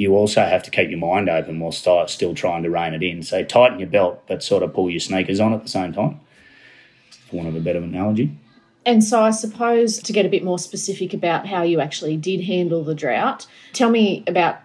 you 0.00 0.16
also 0.16 0.42
have 0.42 0.62
to 0.62 0.70
keep 0.70 0.88
your 0.88 0.98
mind 0.98 1.28
open 1.28 1.60
while 1.60 1.70
start 1.70 2.08
still 2.08 2.34
trying 2.34 2.62
to 2.62 2.70
rein 2.70 2.94
it 2.94 3.02
in. 3.02 3.22
So 3.22 3.44
tighten 3.44 3.78
your 3.78 3.88
belt, 3.90 4.22
but 4.26 4.42
sort 4.42 4.62
of 4.62 4.72
pull 4.72 4.88
your 4.88 4.98
sneakers 4.98 5.40
on 5.40 5.52
at 5.52 5.62
the 5.62 5.68
same 5.68 5.92
time, 5.92 6.18
for 7.28 7.36
want 7.36 7.50
of 7.50 7.54
a 7.54 7.60
better 7.60 7.80
analogy. 7.80 8.34
And 8.86 9.04
so, 9.04 9.22
I 9.22 9.30
suppose 9.30 9.98
to 9.98 10.14
get 10.14 10.24
a 10.24 10.30
bit 10.30 10.42
more 10.42 10.58
specific 10.58 11.12
about 11.12 11.46
how 11.46 11.64
you 11.64 11.80
actually 11.80 12.16
did 12.16 12.42
handle 12.44 12.82
the 12.82 12.94
drought, 12.94 13.46
tell 13.74 13.90
me 13.90 14.24
about 14.26 14.56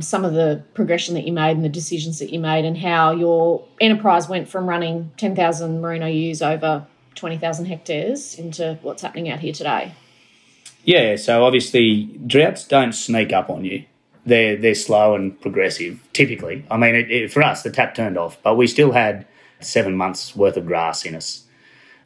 some 0.00 0.26
of 0.26 0.34
the 0.34 0.62
progression 0.74 1.14
that 1.14 1.26
you 1.26 1.32
made 1.32 1.52
and 1.56 1.64
the 1.64 1.70
decisions 1.70 2.18
that 2.18 2.30
you 2.30 2.38
made, 2.38 2.66
and 2.66 2.76
how 2.76 3.12
your 3.12 3.66
enterprise 3.80 4.28
went 4.28 4.46
from 4.46 4.68
running 4.68 5.10
10,000 5.16 5.80
merino 5.80 6.06
ewes 6.06 6.42
over 6.42 6.86
20,000 7.14 7.64
hectares 7.64 8.34
into 8.38 8.78
what's 8.82 9.00
happening 9.00 9.30
out 9.30 9.40
here 9.40 9.54
today. 9.54 9.94
Yeah, 10.84 11.16
so 11.16 11.46
obviously, 11.46 12.10
droughts 12.26 12.64
don't 12.68 12.92
sneak 12.92 13.32
up 13.32 13.48
on 13.48 13.64
you. 13.64 13.86
They're, 14.24 14.56
they're 14.56 14.74
slow 14.74 15.14
and 15.14 15.40
progressive, 15.40 16.00
typically. 16.12 16.64
I 16.70 16.76
mean, 16.76 16.94
it, 16.94 17.10
it, 17.10 17.32
for 17.32 17.42
us, 17.42 17.62
the 17.62 17.70
tap 17.70 17.94
turned 17.94 18.16
off, 18.16 18.40
but 18.42 18.56
we 18.56 18.66
still 18.66 18.92
had 18.92 19.26
seven 19.60 19.96
months 19.96 20.36
worth 20.36 20.56
of 20.56 20.66
grass 20.66 21.04
in 21.04 21.14
us 21.14 21.44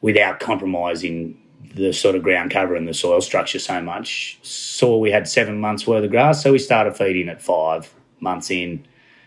without 0.00 0.40
compromising 0.40 1.40
the 1.74 1.92
sort 1.92 2.14
of 2.14 2.22
ground 2.22 2.50
cover 2.50 2.74
and 2.74 2.88
the 2.88 2.94
soil 2.94 3.20
structure 3.20 3.58
so 3.58 3.82
much. 3.82 4.38
Saw 4.42 4.98
we 4.98 5.10
had 5.10 5.28
seven 5.28 5.60
months 5.60 5.86
worth 5.86 6.04
of 6.04 6.10
grass, 6.10 6.42
so 6.42 6.52
we 6.52 6.58
started 6.58 6.96
feeding 6.96 7.28
at 7.28 7.42
five 7.42 7.92
months 8.20 8.50
in 8.50 8.86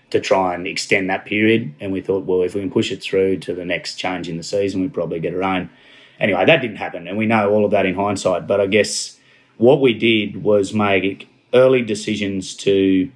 to 0.10 0.20
try 0.20 0.56
and 0.56 0.66
extend 0.66 1.10
that 1.10 1.26
period. 1.26 1.74
And 1.80 1.92
we 1.92 2.02
thought, 2.02 2.26
well, 2.26 2.42
if 2.42 2.56
we 2.56 2.62
can 2.62 2.72
push 2.72 2.92
it 2.92 3.04
through 3.04 3.38
to 3.40 3.54
the 3.54 3.66
next 3.66 3.96
change 3.96 4.28
in 4.28 4.38
the 4.38 4.44
season, 4.44 4.82
we'd 4.82 4.94
probably 4.94 5.20
get 5.20 5.34
a 5.34 5.38
rain. 5.38 5.70
Anyway, 6.20 6.44
that 6.46 6.62
didn't 6.62 6.78
happen, 6.78 7.08
and 7.08 7.18
we 7.18 7.26
know 7.26 7.50
all 7.52 7.64
of 7.64 7.72
that 7.72 7.86
in 7.86 7.96
hindsight. 7.96 8.48
But 8.48 8.60
I 8.60 8.68
guess 8.68 9.18
what 9.58 9.80
we 9.80 9.94
did 9.94 10.44
was 10.44 10.74
make 10.74 11.29
early 11.54 11.82
decisions 11.82 12.56
to 12.56 13.12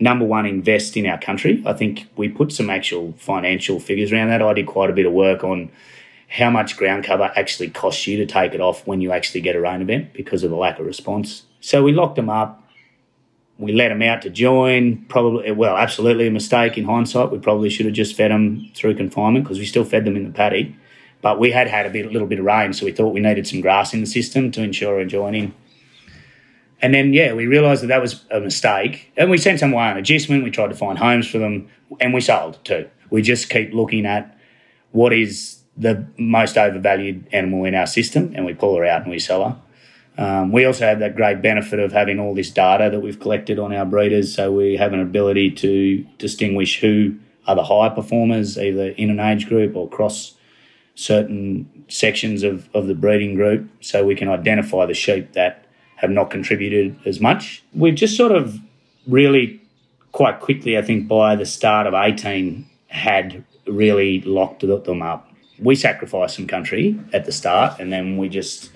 number 0.00 0.24
one, 0.24 0.46
invest 0.46 0.96
in 0.96 1.06
our 1.06 1.18
country. 1.18 1.62
I 1.66 1.74
think 1.74 2.08
we 2.16 2.28
put 2.28 2.52
some 2.52 2.70
actual 2.70 3.12
financial 3.18 3.78
figures 3.78 4.12
around 4.12 4.30
that. 4.30 4.42
I 4.42 4.52
did 4.54 4.66
quite 4.66 4.90
a 4.90 4.94
bit 4.94 5.06
of 5.06 5.12
work 5.12 5.44
on 5.44 5.70
how 6.28 6.48
much 6.48 6.76
ground 6.76 7.04
cover 7.04 7.30
actually 7.36 7.68
costs 7.70 8.06
you 8.06 8.16
to 8.16 8.26
take 8.26 8.54
it 8.54 8.60
off 8.60 8.86
when 8.86 9.00
you 9.00 9.12
actually 9.12 9.40
get 9.40 9.56
a 9.56 9.60
rain 9.60 9.82
event 9.82 10.12
because 10.12 10.42
of 10.42 10.50
the 10.50 10.56
lack 10.56 10.78
of 10.78 10.86
response. 10.86 11.44
So 11.60 11.82
we 11.82 11.92
locked 11.92 12.16
them 12.16 12.30
up. 12.30 12.56
We 13.58 13.72
let 13.72 13.88
them 13.88 14.00
out 14.00 14.22
to 14.22 14.30
join. 14.30 15.04
Probably, 15.08 15.50
well, 15.52 15.76
absolutely 15.76 16.28
a 16.28 16.30
mistake 16.30 16.78
in 16.78 16.84
hindsight. 16.84 17.30
We 17.30 17.38
probably 17.38 17.68
should 17.68 17.84
have 17.84 17.94
just 17.94 18.16
fed 18.16 18.30
them 18.30 18.70
through 18.74 18.94
confinement 18.94 19.44
because 19.44 19.58
we 19.58 19.66
still 19.66 19.84
fed 19.84 20.06
them 20.06 20.16
in 20.16 20.24
the 20.24 20.30
paddock. 20.30 20.68
But 21.20 21.38
we 21.38 21.50
had 21.50 21.66
had 21.66 21.84
a 21.84 21.90
bit, 21.90 22.06
a 22.06 22.08
little 22.08 22.28
bit 22.28 22.38
of 22.38 22.46
rain, 22.46 22.72
so 22.72 22.86
we 22.86 22.92
thought 22.92 23.12
we 23.12 23.20
needed 23.20 23.46
some 23.46 23.60
grass 23.60 23.92
in 23.92 24.00
the 24.00 24.06
system 24.06 24.50
to 24.52 24.62
ensure 24.62 24.98
a 25.00 25.04
joining. 25.04 25.54
And 26.82 26.94
then, 26.94 27.12
yeah, 27.12 27.34
we 27.34 27.46
realised 27.46 27.82
that 27.82 27.88
that 27.88 28.00
was 28.00 28.24
a 28.30 28.40
mistake. 28.40 29.12
And 29.16 29.30
we 29.30 29.38
sent 29.38 29.60
them 29.60 29.72
away 29.72 29.84
on 29.84 29.96
agistment. 29.98 30.44
We 30.44 30.50
tried 30.50 30.68
to 30.68 30.74
find 30.74 30.98
homes 30.98 31.28
for 31.28 31.38
them, 31.38 31.68
and 32.00 32.14
we 32.14 32.20
sold 32.20 32.64
too. 32.64 32.88
We 33.10 33.22
just 33.22 33.50
keep 33.50 33.74
looking 33.74 34.06
at 34.06 34.38
what 34.92 35.12
is 35.12 35.62
the 35.76 36.06
most 36.18 36.56
overvalued 36.56 37.26
animal 37.32 37.64
in 37.64 37.74
our 37.74 37.86
system, 37.86 38.32
and 38.34 38.44
we 38.44 38.54
pull 38.54 38.76
her 38.76 38.84
out 38.84 39.02
and 39.02 39.10
we 39.10 39.18
sell 39.18 39.44
her. 39.44 39.56
Um, 40.18 40.52
we 40.52 40.64
also 40.64 40.84
have 40.84 40.98
that 40.98 41.16
great 41.16 41.40
benefit 41.40 41.78
of 41.78 41.92
having 41.92 42.18
all 42.18 42.34
this 42.34 42.50
data 42.50 42.90
that 42.90 43.00
we've 43.00 43.18
collected 43.18 43.58
on 43.58 43.72
our 43.72 43.86
breeders, 43.86 44.34
so 44.34 44.52
we 44.52 44.76
have 44.76 44.92
an 44.92 45.00
ability 45.00 45.50
to 45.52 46.04
distinguish 46.18 46.80
who 46.80 47.16
are 47.46 47.54
the 47.54 47.64
high 47.64 47.88
performers, 47.88 48.58
either 48.58 48.88
in 48.88 49.08
an 49.10 49.20
age 49.20 49.48
group 49.48 49.74
or 49.74 49.86
across 49.86 50.34
certain 50.94 51.84
sections 51.88 52.42
of, 52.42 52.68
of 52.74 52.86
the 52.86 52.94
breeding 52.94 53.34
group, 53.34 53.68
so 53.80 54.04
we 54.04 54.14
can 54.14 54.28
identify 54.28 54.84
the 54.84 54.94
sheep 54.94 55.32
that 55.32 55.64
have 56.00 56.10
not 56.10 56.30
contributed 56.30 56.98
as 57.06 57.20
much. 57.20 57.62
We've 57.74 57.94
just 57.94 58.16
sort 58.16 58.32
of 58.32 58.58
really 59.06 59.60
quite 60.12 60.40
quickly, 60.40 60.76
I 60.76 60.82
think, 60.82 61.08
by 61.08 61.36
the 61.36 61.46
start 61.46 61.86
of 61.86 61.94
18, 61.94 62.66
had 62.88 63.44
really 63.66 64.20
locked 64.22 64.60
them 64.60 65.02
up 65.02 65.30
we 65.60 65.76
sacrificed 65.76 66.36
some 66.36 66.46
country 66.46 66.98
at 67.12 67.26
the 67.26 67.32
start, 67.32 67.78
and 67.78 67.92
then 67.92 68.16
we 68.16 68.28
just 68.28 68.70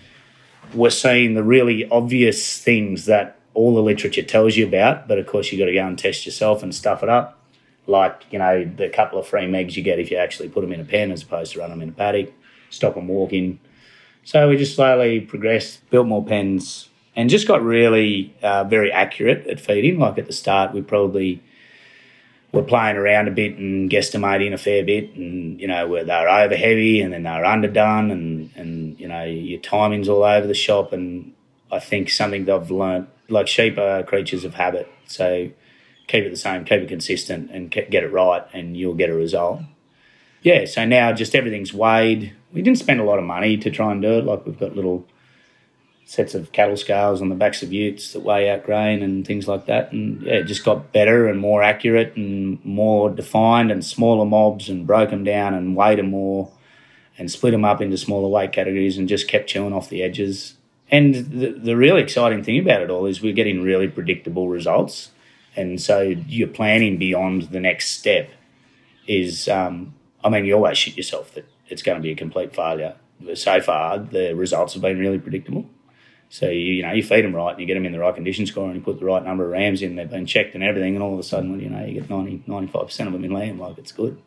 were 0.74 0.90
seeing 0.90 1.34
the 1.34 1.42
really 1.42 1.88
obvious 1.88 2.58
things 2.58 3.06
that 3.06 3.38
all 3.54 3.74
the 3.74 3.82
literature 3.82 4.22
tells 4.22 4.56
you 4.56 4.66
about, 4.66 5.08
but 5.08 5.18
of 5.18 5.26
course 5.26 5.50
you've 5.50 5.58
got 5.58 5.66
to 5.66 5.72
go 5.72 5.86
and 5.86 5.98
test 5.98 6.26
yourself 6.26 6.62
and 6.62 6.74
stuff 6.74 7.02
it 7.02 7.08
up. 7.08 7.40
Like 7.86 8.22
you 8.30 8.38
know 8.38 8.64
the 8.64 8.88
couple 8.88 9.18
of 9.18 9.26
free 9.26 9.42
megs 9.42 9.76
you 9.76 9.82
get 9.82 9.98
if 9.98 10.10
you 10.10 10.16
actually 10.16 10.48
put 10.48 10.62
them 10.62 10.72
in 10.72 10.80
a 10.80 10.84
pen 10.84 11.12
as 11.12 11.22
opposed 11.22 11.52
to 11.52 11.60
run 11.60 11.70
them 11.70 11.82
in 11.82 11.90
a 11.90 11.92
paddock, 11.92 12.32
stop 12.70 12.94
them 12.94 13.08
walking. 13.08 13.60
So 14.24 14.48
we 14.48 14.56
just 14.56 14.74
slowly 14.74 15.20
progressed, 15.20 15.88
built 15.90 16.06
more 16.06 16.24
pens, 16.24 16.88
and 17.16 17.30
just 17.30 17.46
got 17.46 17.62
really 17.62 18.34
uh, 18.42 18.64
very 18.64 18.90
accurate 18.92 19.46
at 19.46 19.60
feeding. 19.60 19.98
Like 19.98 20.18
at 20.18 20.26
the 20.26 20.32
start, 20.32 20.72
we 20.72 20.82
probably 20.82 21.42
were 22.52 22.62
playing 22.62 22.96
around 22.96 23.28
a 23.28 23.32
bit 23.32 23.56
and 23.56 23.90
guesstimating 23.90 24.52
a 24.52 24.58
fair 24.58 24.84
bit, 24.84 25.14
and 25.14 25.60
you 25.60 25.68
know 25.68 25.86
where 25.88 26.04
they 26.04 26.14
were 26.14 26.28
over 26.28 26.56
heavy 26.56 27.00
and 27.00 27.12
then 27.12 27.22
they 27.22 27.30
were 27.30 27.44
underdone, 27.44 28.10
and 28.10 28.50
and 28.56 28.98
you 29.00 29.08
know 29.08 29.24
your 29.24 29.60
timing's 29.60 30.08
all 30.08 30.24
over 30.24 30.46
the 30.46 30.54
shop. 30.54 30.92
And 30.92 31.32
I 31.70 31.80
think 31.80 32.10
something 32.10 32.44
that 32.46 32.54
I've 32.54 32.70
learned, 32.70 33.08
like 33.28 33.48
sheep 33.48 33.78
are 33.78 34.02
creatures 34.02 34.44
of 34.44 34.54
habit, 34.54 34.88
so 35.06 35.50
keep 36.06 36.24
it 36.24 36.30
the 36.30 36.36
same, 36.36 36.64
keep 36.64 36.82
it 36.82 36.88
consistent, 36.88 37.50
and 37.50 37.70
get 37.70 37.92
it 37.92 38.12
right, 38.12 38.44
and 38.52 38.76
you'll 38.76 38.94
get 38.94 39.10
a 39.10 39.14
result. 39.14 39.62
Yeah, 40.42 40.66
so 40.66 40.84
now 40.84 41.12
just 41.12 41.34
everything's 41.34 41.72
weighed. 41.72 42.34
We 42.52 42.60
didn't 42.60 42.78
spend 42.78 43.00
a 43.00 43.04
lot 43.04 43.18
of 43.18 43.24
money 43.24 43.56
to 43.56 43.70
try 43.70 43.90
and 43.90 44.02
do 44.02 44.18
it. 44.18 44.26
Like 44.26 44.44
we've 44.44 44.58
got 44.58 44.76
little 44.76 45.06
sets 46.06 46.34
of 46.34 46.52
cattle 46.52 46.76
scales 46.76 47.22
on 47.22 47.28
the 47.30 47.34
backs 47.34 47.62
of 47.62 47.72
utes 47.72 48.12
that 48.12 48.20
weigh 48.20 48.50
out 48.50 48.64
grain 48.64 49.02
and 49.02 49.26
things 49.26 49.48
like 49.48 49.66
that. 49.66 49.90
And 49.92 50.22
yeah, 50.22 50.34
it 50.34 50.44
just 50.44 50.64
got 50.64 50.92
better 50.92 51.28
and 51.28 51.40
more 51.40 51.62
accurate 51.62 52.14
and 52.16 52.62
more 52.64 53.10
defined 53.10 53.70
and 53.70 53.84
smaller 53.84 54.26
mobs 54.26 54.68
and 54.68 54.86
broke 54.86 55.10
them 55.10 55.24
down 55.24 55.54
and 55.54 55.74
weighed 55.74 55.98
them 55.98 56.10
more 56.10 56.50
and 57.16 57.30
split 57.30 57.52
them 57.52 57.64
up 57.64 57.80
into 57.80 57.96
smaller 57.96 58.28
weight 58.28 58.52
categories 58.52 58.98
and 58.98 59.08
just 59.08 59.28
kept 59.28 59.48
chewing 59.48 59.72
off 59.72 59.88
the 59.88 60.02
edges. 60.02 60.54
And 60.90 61.14
the, 61.14 61.52
the 61.52 61.76
really 61.76 62.02
exciting 62.02 62.44
thing 62.44 62.58
about 62.58 62.82
it 62.82 62.90
all 62.90 63.06
is 63.06 63.22
we're 63.22 63.32
getting 63.32 63.62
really 63.62 63.88
predictable 63.88 64.48
results. 64.48 65.10
And 65.56 65.80
so 65.80 66.00
you're 66.02 66.48
planning 66.48 66.98
beyond 66.98 67.42
the 67.44 67.60
next 67.60 67.90
step 67.90 68.30
is, 69.06 69.48
um, 69.48 69.94
I 70.22 70.28
mean, 70.28 70.44
you 70.44 70.54
always 70.54 70.76
shit 70.76 70.96
yourself 70.96 71.32
that 71.34 71.46
it's 71.68 71.82
going 71.82 71.96
to 71.96 72.02
be 72.02 72.10
a 72.10 72.16
complete 72.16 72.54
failure. 72.54 72.96
So 73.34 73.60
far, 73.60 73.98
the 73.98 74.34
results 74.34 74.74
have 74.74 74.82
been 74.82 74.98
really 74.98 75.18
predictable. 75.18 75.66
So 76.34 76.48
you, 76.48 76.72
you 76.72 76.82
know 76.82 76.90
you 76.90 77.04
feed 77.04 77.24
them 77.24 77.32
right, 77.32 77.52
and 77.52 77.60
you 77.60 77.66
get 77.66 77.74
them 77.74 77.86
in 77.86 77.92
the 77.92 78.00
right 78.00 78.12
condition 78.12 78.44
score, 78.44 78.66
and 78.66 78.74
you 78.74 78.80
put 78.80 78.98
the 78.98 79.04
right 79.04 79.24
number 79.24 79.44
of 79.44 79.52
rams 79.52 79.82
in. 79.82 79.94
They've 79.94 80.10
been 80.10 80.26
checked 80.26 80.56
and 80.56 80.64
everything, 80.64 80.96
and 80.96 81.02
all 81.02 81.12
of 81.14 81.20
a 81.20 81.22
sudden, 81.22 81.60
you 81.60 81.70
know, 81.70 81.84
you 81.84 82.00
get 82.00 82.10
95 82.10 82.86
percent 82.86 83.06
of 83.06 83.12
them 83.12 83.24
in 83.24 83.30
lamb. 83.30 83.60
Like 83.60 83.78
it's 83.78 83.92
good. 83.92 84.20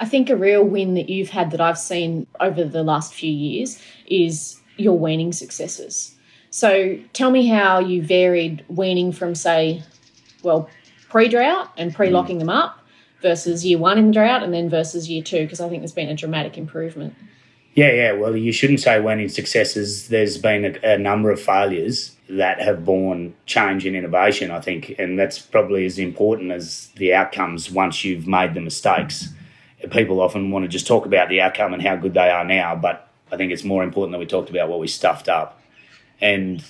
I 0.00 0.06
think 0.06 0.30
a 0.30 0.36
real 0.36 0.64
win 0.64 0.94
that 0.94 1.10
you've 1.10 1.28
had 1.28 1.50
that 1.50 1.60
I've 1.60 1.76
seen 1.76 2.26
over 2.40 2.64
the 2.64 2.82
last 2.82 3.12
few 3.12 3.30
years 3.30 3.82
is 4.06 4.62
your 4.78 4.98
weaning 4.98 5.30
successes. 5.34 6.14
So 6.48 6.98
tell 7.12 7.30
me 7.30 7.46
how 7.46 7.80
you 7.80 8.02
varied 8.02 8.64
weaning 8.68 9.12
from, 9.12 9.34
say, 9.34 9.82
well, 10.42 10.70
pre 11.10 11.28
drought 11.28 11.70
and 11.76 11.94
pre 11.94 12.08
locking 12.08 12.36
mm. 12.36 12.40
them 12.40 12.48
up 12.48 12.80
versus 13.20 13.62
year 13.62 13.76
one 13.76 13.98
in 13.98 14.06
the 14.06 14.12
drought 14.14 14.42
and 14.42 14.54
then 14.54 14.70
versus 14.70 15.10
year 15.10 15.22
two, 15.22 15.42
because 15.42 15.60
I 15.60 15.68
think 15.68 15.82
there's 15.82 15.92
been 15.92 16.08
a 16.08 16.14
dramatic 16.14 16.56
improvement. 16.56 17.14
Yeah, 17.76 17.92
yeah. 17.92 18.12
Well, 18.12 18.34
you 18.34 18.52
shouldn't 18.52 18.80
say 18.80 18.98
weaning 19.00 19.28
successes. 19.28 20.08
There's 20.08 20.38
been 20.38 20.64
a, 20.64 20.94
a, 20.94 20.98
number 20.98 21.30
of 21.30 21.38
failures 21.38 22.16
that 22.30 22.58
have 22.58 22.86
borne 22.86 23.34
change 23.44 23.84
and 23.84 23.94
innovation, 23.94 24.50
I 24.50 24.62
think, 24.62 24.94
and 24.98 25.18
that's 25.18 25.38
probably 25.38 25.84
as 25.84 25.98
important 25.98 26.52
as 26.52 26.88
the 26.96 27.12
outcomes 27.12 27.70
once 27.70 28.02
you've 28.02 28.26
made 28.26 28.54
the 28.54 28.62
mistakes. 28.62 29.28
People 29.90 30.22
often 30.22 30.50
want 30.50 30.64
to 30.64 30.70
just 30.70 30.86
talk 30.86 31.04
about 31.04 31.28
the 31.28 31.42
outcome 31.42 31.74
and 31.74 31.82
how 31.82 31.96
good 31.96 32.14
they 32.14 32.30
are 32.30 32.46
now, 32.46 32.74
but 32.74 33.10
I 33.30 33.36
think 33.36 33.52
it's 33.52 33.62
more 33.62 33.84
important 33.84 34.12
that 34.12 34.20
we 34.20 34.26
talked 34.26 34.48
about 34.48 34.70
what 34.70 34.80
we 34.80 34.88
stuffed 34.88 35.28
up. 35.28 35.60
And 36.18 36.64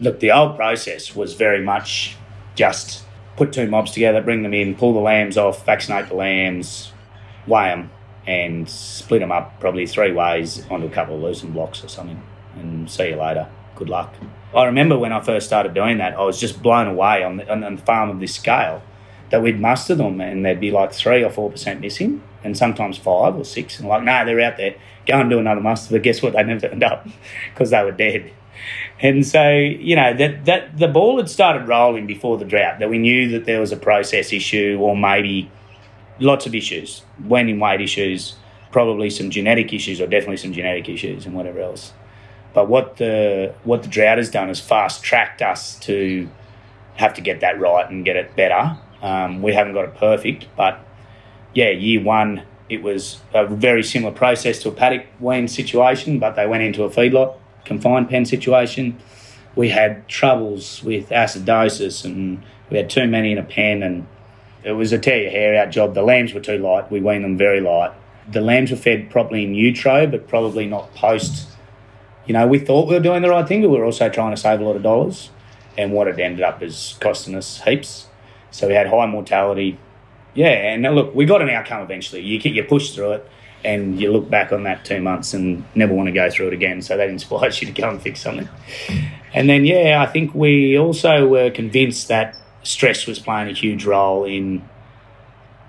look, 0.00 0.18
the 0.18 0.32
old 0.32 0.56
process 0.56 1.14
was 1.14 1.34
very 1.34 1.62
much 1.62 2.16
just 2.56 3.04
put 3.36 3.52
two 3.52 3.68
mobs 3.68 3.92
together, 3.92 4.20
bring 4.20 4.42
them 4.42 4.54
in, 4.54 4.74
pull 4.74 4.92
the 4.92 4.98
lambs 4.98 5.38
off, 5.38 5.64
vaccinate 5.64 6.08
the 6.08 6.16
lambs, 6.16 6.92
weigh 7.46 7.68
them 7.68 7.90
and 8.30 8.68
split 8.70 9.20
them 9.20 9.32
up 9.32 9.58
probably 9.58 9.86
three 9.86 10.12
ways 10.12 10.64
onto 10.70 10.86
a 10.86 10.90
couple 10.90 11.16
of 11.16 11.22
lucerne 11.22 11.50
blocks 11.50 11.82
or 11.82 11.88
something 11.88 12.22
and 12.54 12.88
see 12.88 13.08
you 13.08 13.16
later. 13.16 13.48
Good 13.74 13.88
luck. 13.88 14.14
I 14.54 14.66
remember 14.66 14.96
when 14.96 15.12
I 15.12 15.20
first 15.20 15.46
started 15.46 15.74
doing 15.74 15.98
that, 15.98 16.14
I 16.14 16.22
was 16.22 16.38
just 16.38 16.62
blown 16.62 16.86
away 16.86 17.24
on 17.24 17.38
the, 17.38 17.50
on 17.50 17.60
the 17.74 17.82
farm 17.82 18.08
of 18.08 18.20
this 18.20 18.34
scale 18.34 18.82
that 19.30 19.42
we'd 19.42 19.58
muster 19.60 19.96
them 19.96 20.20
and 20.20 20.44
there'd 20.44 20.60
be 20.60 20.70
like 20.70 20.92
three 20.92 21.24
or 21.24 21.30
four 21.30 21.50
percent 21.50 21.80
missing 21.80 22.22
and 22.44 22.56
sometimes 22.56 22.98
five 22.98 23.34
or 23.34 23.44
six 23.44 23.80
and 23.80 23.88
like, 23.88 24.04
no, 24.04 24.24
they're 24.24 24.40
out 24.40 24.56
there. 24.56 24.76
Go 25.06 25.20
and 25.20 25.28
do 25.28 25.40
another 25.40 25.60
muster. 25.60 25.94
But 25.94 26.04
guess 26.04 26.22
what? 26.22 26.34
They 26.34 26.42
never 26.44 26.68
turned 26.68 26.84
up 26.84 27.08
because 27.52 27.70
they 27.70 27.82
were 27.82 27.92
dead. 27.92 28.32
And 29.00 29.26
so, 29.26 29.50
you 29.50 29.96
know, 29.96 30.14
that, 30.14 30.44
that 30.44 30.78
the 30.78 30.88
ball 30.88 31.16
had 31.16 31.28
started 31.28 31.66
rolling 31.66 32.06
before 32.06 32.36
the 32.38 32.44
drought, 32.44 32.78
that 32.78 32.90
we 32.90 32.98
knew 32.98 33.30
that 33.30 33.44
there 33.44 33.58
was 33.58 33.72
a 33.72 33.76
process 33.76 34.32
issue 34.32 34.78
or 34.80 34.96
maybe 34.96 35.50
lots 36.20 36.46
of 36.46 36.54
issues, 36.54 37.02
weaning 37.26 37.58
weight 37.58 37.80
issues, 37.80 38.36
probably 38.70 39.10
some 39.10 39.30
genetic 39.30 39.72
issues, 39.72 40.00
or 40.00 40.06
definitely 40.06 40.36
some 40.36 40.52
genetic 40.52 40.88
issues, 40.88 41.26
and 41.26 41.34
whatever 41.34 41.60
else. 41.60 41.92
But 42.54 42.68
what 42.68 42.96
the 42.96 43.54
what 43.64 43.82
the 43.82 43.88
drought 43.88 44.18
has 44.18 44.30
done 44.30 44.50
is 44.50 44.60
fast 44.60 45.02
tracked 45.02 45.42
us 45.42 45.78
to 45.80 46.28
have 46.96 47.14
to 47.14 47.20
get 47.20 47.40
that 47.40 47.58
right 47.58 47.88
and 47.90 48.04
get 48.04 48.16
it 48.16 48.36
better. 48.36 48.78
Um, 49.02 49.42
we 49.42 49.54
haven't 49.54 49.72
got 49.72 49.84
it 49.84 49.96
perfect, 49.96 50.46
but 50.56 50.84
yeah, 51.54 51.70
year 51.70 52.02
one 52.02 52.42
it 52.68 52.82
was 52.82 53.20
a 53.34 53.46
very 53.46 53.82
similar 53.82 54.12
process 54.12 54.60
to 54.60 54.68
a 54.68 54.72
paddock 54.72 55.04
wean 55.18 55.48
situation, 55.48 56.20
but 56.20 56.36
they 56.36 56.46
went 56.46 56.62
into 56.62 56.84
a 56.84 56.88
feedlot 56.88 57.36
confined 57.64 58.08
pen 58.08 58.24
situation. 58.24 58.98
We 59.56 59.68
had 59.68 60.08
troubles 60.08 60.82
with 60.82 61.08
acidosis, 61.10 62.04
and 62.04 62.42
we 62.70 62.76
had 62.78 62.88
too 62.88 63.06
many 63.06 63.32
in 63.32 63.38
a 63.38 63.42
pen, 63.42 63.82
and 63.82 64.06
it 64.62 64.72
was 64.72 64.92
a 64.92 64.98
tear 64.98 65.22
your 65.22 65.30
hair 65.30 65.62
out 65.62 65.70
job. 65.70 65.94
The 65.94 66.02
lambs 66.02 66.34
were 66.34 66.40
too 66.40 66.58
light. 66.58 66.90
We 66.90 67.00
weaned 67.00 67.24
them 67.24 67.36
very 67.36 67.60
light. 67.60 67.92
The 68.30 68.40
lambs 68.40 68.70
were 68.70 68.76
fed 68.76 69.10
properly 69.10 69.44
in 69.44 69.54
utero, 69.54 70.06
but 70.06 70.28
probably 70.28 70.66
not 70.66 70.94
post. 70.94 71.48
You 72.26 72.34
know, 72.34 72.46
we 72.46 72.58
thought 72.58 72.88
we 72.88 72.94
were 72.94 73.00
doing 73.00 73.22
the 73.22 73.30
right 73.30 73.46
thing, 73.46 73.62
but 73.62 73.70
we 73.70 73.78
were 73.78 73.84
also 73.84 74.08
trying 74.08 74.32
to 74.32 74.36
save 74.36 74.60
a 74.60 74.64
lot 74.64 74.76
of 74.76 74.82
dollars. 74.82 75.30
And 75.78 75.92
what 75.92 76.08
it 76.08 76.18
ended 76.18 76.42
up 76.42 76.62
is 76.62 76.96
costing 77.00 77.34
us 77.34 77.62
heaps. 77.62 78.06
So 78.50 78.68
we 78.68 78.74
had 78.74 78.88
high 78.88 79.06
mortality. 79.06 79.78
Yeah, 80.34 80.48
and 80.48 80.82
look, 80.94 81.14
we 81.14 81.24
got 81.24 81.42
an 81.42 81.48
outcome 81.48 81.82
eventually. 81.82 82.22
You 82.22 82.38
you 82.38 82.62
push 82.64 82.94
through 82.94 83.12
it, 83.12 83.30
and 83.64 84.00
you 84.00 84.12
look 84.12 84.30
back 84.30 84.52
on 84.52 84.64
that 84.64 84.84
two 84.84 85.00
months 85.00 85.34
and 85.34 85.64
never 85.74 85.94
want 85.94 86.06
to 86.06 86.12
go 86.12 86.30
through 86.30 86.48
it 86.48 86.52
again. 86.52 86.82
So 86.82 86.96
that 86.96 87.08
inspires 87.08 87.60
you 87.62 87.72
to 87.72 87.80
go 87.80 87.88
and 87.88 88.00
fix 88.00 88.20
something. 88.20 88.48
And 89.32 89.48
then, 89.48 89.64
yeah, 89.64 90.02
I 90.02 90.06
think 90.06 90.34
we 90.34 90.78
also 90.78 91.26
were 91.28 91.50
convinced 91.50 92.08
that 92.08 92.36
stress 92.62 93.06
was 93.06 93.18
playing 93.18 93.48
a 93.48 93.52
huge 93.52 93.84
role 93.84 94.24
in 94.24 94.68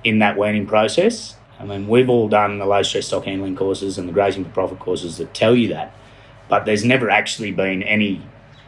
in 0.03 0.19
that 0.19 0.38
weaning 0.38 0.65
process. 0.65 1.36
I 1.60 1.65
mean, 1.65 1.88
we've 1.88 2.10
all 2.10 2.27
done 2.27 2.57
the 2.57 2.65
low 2.65 2.81
stress 2.81 3.07
stock 3.07 3.25
handling 3.25 3.55
courses 3.55 4.00
and 4.00 4.10
the 4.10 4.13
grazing 4.13 4.45
for 4.45 4.50
profit 4.50 4.79
courses 4.79 5.17
that 5.17 5.33
tell 5.33 5.55
you 5.55 5.67
that, 5.69 5.95
but 6.50 6.65
there's 6.65 6.83
never 6.83 7.10
actually 7.10 7.51
been 7.51 7.83
any 7.83 8.21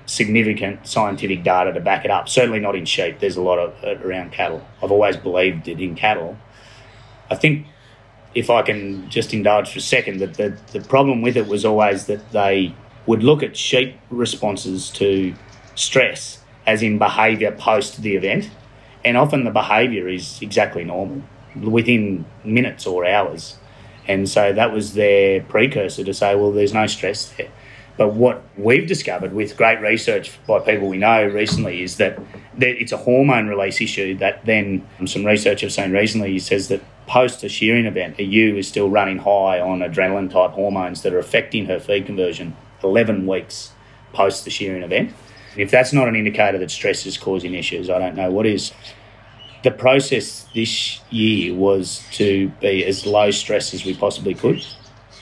significant 0.05 0.85
scientific 0.85 1.43
data 1.43 1.73
to 1.73 1.79
back 1.79 2.05
it 2.05 2.11
up. 2.11 2.29
Certainly 2.29 2.59
not 2.59 2.75
in 2.75 2.85
sheep. 2.85 3.19
There's 3.19 3.37
a 3.37 3.41
lot 3.41 3.57
of 3.57 3.73
it 3.83 4.05
around 4.05 4.31
cattle. 4.31 4.65
I've 4.81 4.91
always 4.91 5.17
believed 5.17 5.67
it 5.67 5.79
in 5.79 5.95
cattle. 5.95 6.37
I 7.31 7.35
think 7.35 7.65
if 8.35 8.49
I 8.49 8.61
can 8.61 9.09
just 9.09 9.33
indulge 9.33 9.71
for 9.71 9.79
a 9.79 9.81
second, 9.81 10.19
that 10.19 10.35
the, 10.35 10.57
the 10.71 10.81
problem 10.81 11.21
with 11.21 11.35
it 11.35 11.47
was 11.47 11.65
always 11.65 12.05
that 12.07 12.31
they 12.31 12.75
would 13.07 13.23
look 13.23 13.41
at 13.41 13.57
sheep 13.57 13.95
responses 14.11 14.89
to 14.91 15.33
stress 15.75 16.42
as 16.65 16.81
in 16.81 16.97
behaviour 16.97 17.51
post 17.51 18.01
the 18.01 18.15
event. 18.15 18.49
And 19.05 19.17
often 19.17 19.43
the 19.43 19.51
behaviour 19.51 20.07
is 20.07 20.41
exactly 20.41 20.83
normal 20.83 21.23
within 21.61 22.25
minutes 22.43 22.87
or 22.87 23.05
hours. 23.05 23.57
And 24.07 24.27
so 24.27 24.53
that 24.53 24.73
was 24.73 24.93
their 24.93 25.41
precursor 25.43 26.03
to 26.03 26.13
say, 26.13 26.35
well, 26.35 26.51
there's 26.51 26.73
no 26.73 26.87
stress 26.87 27.31
there. 27.33 27.49
But 27.95 28.13
what 28.13 28.43
we've 28.57 28.87
discovered 28.87 29.33
with 29.33 29.55
great 29.55 29.79
research 29.79 30.39
by 30.47 30.59
people 30.59 30.87
we 30.87 30.97
know 30.97 31.25
recently 31.25 31.83
is 31.83 31.97
that, 31.97 32.19
it's 32.57 32.91
a 32.91 32.97
hormone 32.97 33.47
release 33.47 33.81
issue 33.81 34.15
that 34.17 34.45
then 34.45 34.87
some 35.05 35.25
research 35.25 35.63
I've 35.63 35.73
seen 35.73 35.91
recently 35.91 36.37
says 36.39 36.67
that 36.67 36.81
post 37.07 37.43
a 37.43 37.49
shearing 37.49 37.85
event, 37.85 38.19
a 38.19 38.23
ewe 38.23 38.57
is 38.57 38.67
still 38.67 38.89
running 38.89 39.17
high 39.17 39.59
on 39.59 39.79
adrenaline 39.79 40.31
type 40.31 40.51
hormones 40.51 41.01
that 41.01 41.13
are 41.13 41.19
affecting 41.19 41.65
her 41.65 41.79
feed 41.79 42.05
conversion 42.05 42.55
11 42.83 43.25
weeks 43.25 43.71
post 44.11 44.43
the 44.43 44.51
shearing 44.51 44.83
event. 44.83 45.13
If 45.55 45.69
that's 45.69 45.93
not 45.93 46.07
an 46.07 46.15
indicator 46.15 46.57
that 46.57 46.71
stress 46.71 47.05
is 47.05 47.17
causing 47.17 47.53
issues, 47.53 47.89
I 47.89 47.99
don't 47.99 48.15
know 48.15 48.31
what 48.31 48.45
is. 48.45 48.71
The 49.63 49.71
process 49.71 50.47
this 50.53 50.99
year 51.09 51.53
was 51.53 52.03
to 52.13 52.49
be 52.59 52.83
as 52.85 53.05
low 53.05 53.31
stress 53.31 53.73
as 53.73 53.85
we 53.85 53.95
possibly 53.95 54.33
could. 54.33 54.65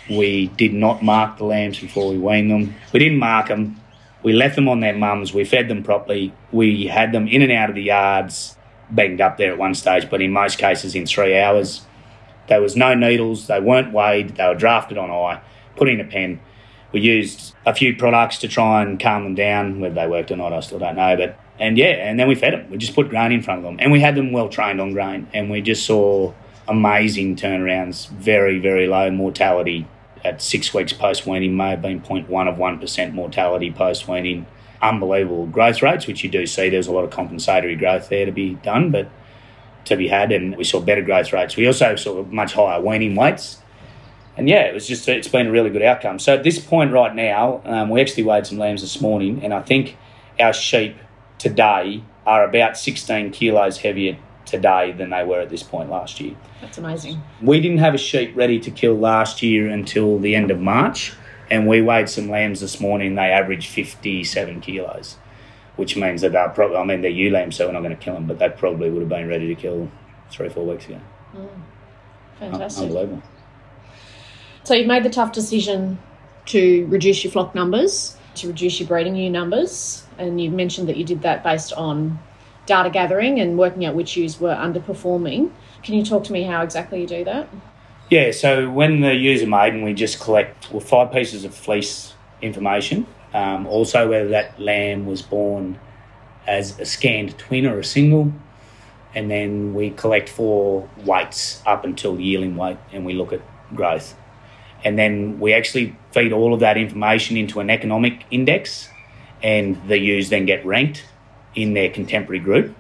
We 0.10 0.48
did 0.48 0.74
not 0.74 1.04
mark 1.04 1.38
the 1.38 1.46
lambs 1.46 1.80
before 1.80 2.10
we 2.10 2.18
weaned 2.18 2.50
them. 2.50 2.76
We 2.92 3.00
didn't 3.00 3.20
mark 3.20 3.50
them. 3.50 3.80
We 4.24 4.34
left 4.34 4.56
them 4.56 4.68
on 4.68 4.80
their 4.80 4.96
mums. 4.96 5.34
We 5.34 5.44
fed 5.44 5.68
them 5.68 5.84
properly. 5.84 6.34
We 6.52 6.88
had 6.88 7.12
them 7.12 7.28
in 7.28 7.42
and 7.42 7.52
out 7.52 7.70
of 7.70 7.76
the 7.76 7.84
yards, 7.84 8.56
banged 8.90 9.22
up 9.22 9.38
there 9.38 9.52
at 9.52 9.58
one 9.58 9.76
stage, 9.76 10.10
but 10.10 10.22
in 10.22 10.32
most 10.32 10.58
cases 10.58 10.96
in 10.96 11.06
three 11.06 11.38
hours. 11.38 11.82
There 12.48 12.62
was 12.62 12.76
no 12.76 12.94
needles. 12.96 13.48
They 13.48 13.60
weren't 13.60 13.94
weighed. 13.94 14.36
They 14.38 14.48
were 14.48 14.56
drafted 14.56 14.98
on 14.98 15.12
eye, 15.12 15.42
put 15.76 15.88
in 15.88 16.00
a 16.00 16.06
pen 16.06 16.40
we 16.92 17.00
used 17.00 17.54
a 17.66 17.74
few 17.74 17.96
products 17.96 18.38
to 18.40 18.48
try 18.48 18.82
and 18.82 19.00
calm 19.00 19.24
them 19.24 19.36
down. 19.36 19.80
Whether 19.80 19.96
they 19.96 20.08
worked 20.08 20.32
or 20.32 20.36
not, 20.36 20.54
I 20.54 20.60
still 20.60 20.80
don't 20.80 20.96
know. 20.96 21.16
But 21.16 21.40
and 21.60 21.78
yeah, 21.78 22.10
and 22.10 22.20
then 22.20 22.28
we 22.28 22.36
fed 22.36 22.54
them. 22.54 22.70
We 22.70 22.78
just 22.78 22.96
put 22.96 23.10
grain 23.10 23.32
in 23.32 23.42
front 23.42 23.60
of 23.60 23.64
them, 23.64 23.78
and 23.80 23.92
we 23.92 24.00
had 24.00 24.16
them 24.16 24.32
well 24.32 24.50
trained 24.50 24.82
on 24.82 24.94
grain, 24.94 25.28
and 25.34 25.50
we 25.50 25.62
just 25.62 25.86
saw 25.86 26.34
amazing 26.68 27.36
turnarounds. 27.36 28.10
Very 28.10 28.60
very 28.60 28.88
low 28.88 29.12
mortality 29.12 29.88
at 30.24 30.42
six 30.42 30.74
weeks 30.74 30.94
post 30.94 31.26
weaning. 31.26 31.56
May 31.56 31.72
have 31.72 31.82
been 31.82 32.02
0.1 32.02 32.48
of 32.48 32.58
one 32.58 32.80
percent 32.80 33.14
mortality 33.14 33.72
post 33.72 34.08
weaning. 34.08 34.46
Unbelievable 34.82 35.46
growth 35.46 35.84
rates, 35.84 36.08
which 36.08 36.24
you 36.24 36.30
do 36.30 36.48
see. 36.48 36.70
There's 36.70 36.88
a 36.88 36.92
lot 36.92 37.04
of 37.04 37.12
compensatory 37.12 37.76
growth 37.76 38.10
there 38.10 38.26
to 38.26 38.32
be 38.32 38.56
done, 38.56 38.90
but 38.90 39.10
to 39.86 39.96
be 39.96 40.08
had, 40.08 40.32
and 40.32 40.56
we 40.58 40.64
saw 40.64 40.80
better 40.80 41.02
growth 41.02 41.32
rates. 41.34 41.56
We 41.56 41.68
also 41.68 41.96
saw 41.96 42.24
much 42.24 42.54
higher 42.54 42.82
weaning 42.82 43.16
weights. 43.16 43.62
And 44.38 44.48
yeah, 44.48 44.62
it 44.62 44.74
was 44.74 44.88
just 44.88 45.08
it's 45.08 45.28
been 45.28 45.48
a 45.48 45.52
really 45.52 45.70
good 45.70 45.82
outcome. 45.82 46.20
So 46.20 46.34
at 46.34 46.44
this 46.44 46.60
point 46.60 46.92
right 46.92 47.14
now, 47.14 47.62
um, 47.66 47.90
we 47.90 48.02
actually 48.02 48.24
weighed 48.24 48.48
some 48.48 48.58
lambs 48.58 48.82
this 48.82 49.02
morning, 49.02 49.44
and 49.44 49.54
I 49.54 49.62
think 49.62 49.98
our 50.40 50.54
sheep 50.54 50.96
today 51.38 52.04
are 52.26 52.44
about 52.44 52.78
16 52.78 53.32
kilos 53.32 53.80
heavier 53.80 54.18
today 54.46 54.92
than 54.92 55.10
they 55.10 55.24
were 55.24 55.40
at 55.40 55.50
this 55.50 55.64
point 55.64 55.90
last 55.90 56.20
year. 56.20 56.36
That's 56.62 56.78
amazing. 56.78 57.22
We 57.42 57.60
didn't 57.60 57.80
have 57.80 57.94
a 57.94 57.98
sheep 57.98 58.36
ready 58.36 58.60
to 58.60 58.72
kill 58.72 58.96
last 58.96 59.42
year 59.42 59.70
until 59.70 60.20
the 60.20 60.36
end 60.36 60.52
of 60.52 60.60
March, 60.60 61.14
and 61.50 61.68
we 61.68 61.82
weighed 61.82 62.10
some 62.10 62.30
lambs 62.30 62.62
this 62.62 62.80
morning. 62.80 63.16
They 63.16 63.32
averaged 63.32 63.70
57 63.70 64.62
kilos, 64.62 65.18
which 65.76 65.98
means 65.98 66.22
that 66.22 66.32
they're 66.32 66.50
probably, 66.50 66.78
I 66.78 66.84
mean, 66.84 67.02
they're 67.02 67.12
ewe 67.12 67.32
lambs, 67.32 67.56
so 67.58 67.68
we're 67.68 67.74
not 67.74 67.82
going 67.82 67.98
to 67.98 68.04
kill 68.04 68.14
them, 68.14 68.28
but 68.28 68.40
they 68.40 68.50
probably 68.50 68.90
would 68.90 69.02
have 69.02 69.10
been 69.10 69.28
ready 69.28 69.48
to 69.54 69.60
kill 69.60 69.90
three 70.30 70.48
or 70.48 70.52
four 70.52 70.66
weeks 70.66 70.86
ago. 70.86 71.00
Mm. 71.36 71.50
Fantastic. 72.40 72.84
Unbelievable. 72.84 73.24
So 74.64 74.76
you've 74.76 74.88
made 74.88 75.04
the 75.04 75.10
tough 75.10 75.32
decision 75.32 75.98
to 76.48 76.86
reduce 76.88 77.24
your 77.24 77.32
flock 77.32 77.56
numbers, 77.56 78.16
to 78.36 78.48
reduce 78.48 78.80
your 78.80 78.88
breeding 78.88 79.16
ewe 79.16 79.30
numbers, 79.30 80.06
and 80.18 80.40
you've 80.40 80.54
mentioned 80.54 80.88
that 80.90 80.98
you 80.98 81.04
did 81.04 81.22
that 81.24 81.44
based 81.44 81.74
on 81.74 82.20
data 82.66 82.90
gathering 82.90 83.40
and 83.40 83.58
working 83.58 83.86
out 83.86 83.96
which 83.96 84.16
ewes 84.16 84.40
were 84.40 84.54
underperforming. 84.54 85.52
Can 85.84 85.96
you 85.96 86.06
talk 86.06 86.24
to 86.26 86.32
me 86.32 86.44
how 86.44 86.62
exactly 86.62 87.02
you 87.02 87.08
do 87.08 87.24
that? 87.24 87.50
Yeah, 88.10 88.32
so 88.32 88.70
when 88.70 89.02
the 89.02 89.16
ewes 89.16 89.42
are 89.42 89.48
maiden, 89.48 89.84
we 89.84 89.94
just 89.94 90.20
collect 90.20 90.72
well, 90.72 90.80
five 90.80 91.12
pieces 91.12 91.44
of 91.44 91.56
fleece 91.56 92.14
information. 92.42 93.08
Um, 93.34 93.66
also, 93.66 94.10
whether 94.10 94.30
that 94.30 94.60
lamb 94.60 95.06
was 95.06 95.22
born 95.22 95.80
as 96.46 96.80
a 96.80 96.86
scanned 96.86 97.38
twin 97.38 97.66
or 97.66 97.80
a 97.80 97.84
single. 97.84 98.32
And 99.14 99.30
then 99.30 99.74
we 99.74 99.92
collect 99.92 100.30
four 100.30 100.90
weights 101.04 101.62
up 101.66 101.84
until 101.84 102.20
yearling 102.20 102.56
weight 102.56 102.78
and 102.92 103.06
we 103.06 103.14
look 103.14 103.34
at 103.34 103.42
growth. 103.76 104.16
And 104.84 104.98
then 104.98 105.40
we 105.40 105.54
actually 105.54 105.96
feed 106.12 106.34
all 106.34 106.54
of 106.54 106.60
that 106.62 106.78
information 106.78 107.38
into 107.38 107.60
an 107.60 107.70
economic 107.70 108.26
index, 108.32 108.90
and 109.44 109.78
the 109.88 109.98
ewes 109.98 110.30
then 110.30 110.46
get 110.46 110.66
ranked 110.66 111.06
in 111.56 111.74
their 111.74 111.90
contemporary 111.90 112.40
group, 112.40 112.76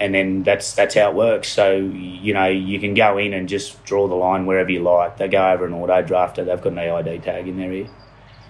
and 0.00 0.14
then 0.14 0.42
that's 0.42 0.74
that's 0.74 0.94
how 0.94 1.10
it 1.10 1.14
works. 1.14 1.48
So 1.48 1.76
you 1.76 2.32
know 2.34 2.46
you 2.46 2.80
can 2.80 2.94
go 2.94 3.18
in 3.18 3.34
and 3.34 3.48
just 3.48 3.84
draw 3.84 4.08
the 4.08 4.14
line 4.14 4.46
wherever 4.46 4.70
you 4.70 4.82
like. 4.82 5.18
They 5.18 5.28
go 5.28 5.50
over 5.50 5.66
an 5.66 5.72
auto 5.72 6.02
drafter. 6.02 6.44
They've 6.44 6.60
got 6.60 6.72
an 6.72 6.78
EID 6.78 7.22
tag 7.22 7.48
in 7.48 7.58
there. 7.58 7.86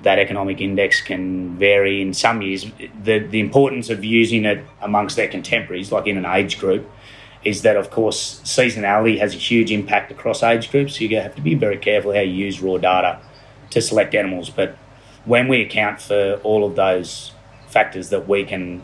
That 0.02 0.18
economic 0.18 0.60
index 0.60 1.00
can 1.00 1.56
vary 1.56 2.02
in 2.02 2.14
some 2.14 2.42
years. 2.42 2.66
The 3.02 3.18
the 3.18 3.40
importance 3.40 3.90
of 3.90 4.04
using 4.04 4.44
it 4.44 4.64
amongst 4.80 5.16
their 5.16 5.28
contemporaries, 5.28 5.90
like 5.90 6.06
in 6.06 6.16
an 6.16 6.26
age 6.26 6.58
group, 6.58 6.88
is 7.44 7.62
that 7.62 7.76
of 7.76 7.90
course 7.90 8.40
seasonality 8.44 9.18
has 9.18 9.34
a 9.34 9.38
huge 9.38 9.70
impact 9.70 10.10
across 10.10 10.42
age 10.42 10.70
groups. 10.70 11.00
You 11.00 11.20
have 11.20 11.34
to 11.36 11.42
be 11.42 11.54
very 11.54 11.76
careful 11.76 12.12
how 12.12 12.20
you 12.20 12.32
use 12.32 12.60
raw 12.60 12.78
data 12.78 13.20
to 13.70 13.80
select 13.80 14.14
animals. 14.14 14.50
But 14.50 14.76
when 15.24 15.48
we 15.48 15.62
account 15.62 16.00
for 16.00 16.40
all 16.42 16.64
of 16.66 16.76
those 16.76 17.32
factors 17.68 18.10
that 18.10 18.28
we 18.28 18.44
can 18.44 18.82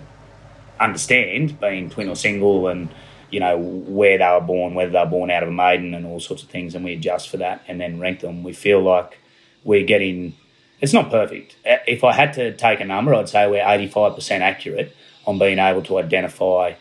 understand, 0.79 1.61
being 1.61 1.91
twin 1.91 2.09
or 2.09 2.17
single, 2.17 2.69
and 2.69 2.89
you 3.31 3.41
know 3.41 3.57
where 3.59 4.19
they 4.19 4.27
were 4.27 4.41
born, 4.41 4.75
whether 4.75 4.91
they 4.91 4.99
were 4.99 5.07
born 5.07 5.31
out 5.31 5.43
of 5.43 5.49
a 5.49 5.53
maiden, 5.53 5.95
and 5.95 6.07
all 6.07 6.21
sorts 6.21 6.43
of 6.43 6.49
things, 6.49 6.75
and 6.75 6.85
we 6.85 6.95
adjust 6.95 7.29
for 7.29 7.37
that 7.39 7.63
and 7.69 7.81
then 7.81 8.01
rank 8.01 8.21
them. 8.21 8.43
We 8.43 8.53
feel 8.53 8.83
like 8.83 9.19
we're 9.65 9.85
getting. 9.87 10.35
It's 10.81 10.95
not 10.95 11.11
perfect. 11.11 11.57
If 11.65 12.05
I 12.05 12.13
had 12.13 12.33
to 12.35 12.57
take 12.57 12.81
a 12.81 12.85
number, 12.85 13.15
I'd 13.15 13.29
say 13.29 13.49
we're 13.49 13.67
eighty-five 13.67 14.15
percent 14.15 14.43
accurate 14.43 14.97
on 15.27 15.39
being 15.39 15.59
able 15.59 15.83
to 15.83 15.99
identify 15.99 16.75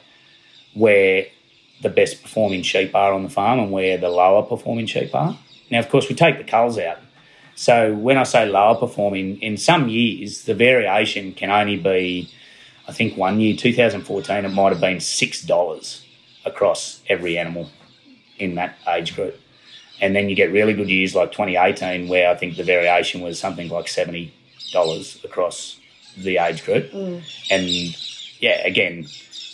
where 0.73 1.27
the 1.81 1.89
best 1.89 2.21
performing 2.21 2.61
sheep 2.61 2.93
are 2.93 3.13
on 3.13 3.23
the 3.23 3.29
farm 3.29 3.59
and 3.59 3.71
where 3.71 3.97
the 3.97 4.09
lower 4.09 4.43
performing 4.43 4.85
sheep 4.85 5.13
are. 5.15 5.37
Now, 5.71 5.79
of 5.79 5.89
course, 5.89 6.09
we 6.09 6.15
take 6.15 6.37
the 6.37 6.43
culls 6.43 6.77
out. 6.77 6.97
So 7.55 7.93
when 7.93 8.17
I 8.17 8.23
say 8.23 8.47
lower 8.47 8.75
performing, 8.75 9.41
in 9.41 9.57
some 9.57 9.89
years 9.89 10.43
the 10.43 10.53
variation 10.53 11.33
can 11.33 11.51
only 11.51 11.77
be 11.77 12.29
I 12.89 12.91
think 12.91 13.15
one 13.15 13.39
year, 13.39 13.55
2014, 13.55 14.45
it 14.45 14.49
might 14.49 14.71
have 14.71 14.81
been 14.81 14.97
$6 14.97 16.05
across 16.43 17.03
every 17.07 17.37
animal 17.37 17.69
in 18.39 18.55
that 18.55 18.79
age 18.87 19.15
group. 19.15 19.39
And 20.01 20.15
then 20.15 20.27
you 20.27 20.35
get 20.35 20.51
really 20.51 20.73
good 20.73 20.89
years 20.89 21.13
like 21.13 21.31
2018, 21.31 22.07
where 22.07 22.31
I 22.31 22.35
think 22.35 22.57
the 22.57 22.63
variation 22.63 23.21
was 23.21 23.39
something 23.39 23.69
like 23.69 23.85
$70 23.85 24.31
across 25.23 25.79
the 26.17 26.39
age 26.39 26.65
group. 26.65 26.91
Mm. 26.91 27.21
And 27.51 28.41
yeah, 28.41 28.65
again, 28.65 29.05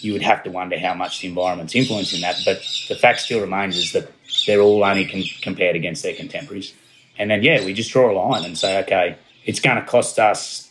you 0.06 0.14
would 0.14 0.22
have 0.22 0.44
to 0.44 0.52
wonder 0.52 0.80
how 0.80 0.94
much 0.94 1.22
the 1.22 1.28
environment's 1.28 1.76
influencing 1.76 2.22
that. 2.22 2.38
But 2.46 2.62
the 2.88 2.96
fact 2.96 3.22
still 3.22 3.42
remains 3.42 3.78
is 3.78 3.92
that 3.94 4.12
they're 4.46 4.62
all 4.62 4.84
only 4.84 5.06
compared 5.42 5.76
against 5.76 6.04
their 6.04 6.16
contemporaries. 6.16 6.74
And 7.18 7.32
then, 7.32 7.44
yeah, 7.44 7.66
we 7.66 7.74
just 7.74 7.92
draw 7.92 8.12
a 8.12 8.14
line 8.14 8.46
and 8.46 8.58
say, 8.58 8.80
okay, 8.84 9.18
it's 9.46 9.60
going 9.60 9.78
to 9.78 9.86
cost 9.86 10.20
us 10.20 10.66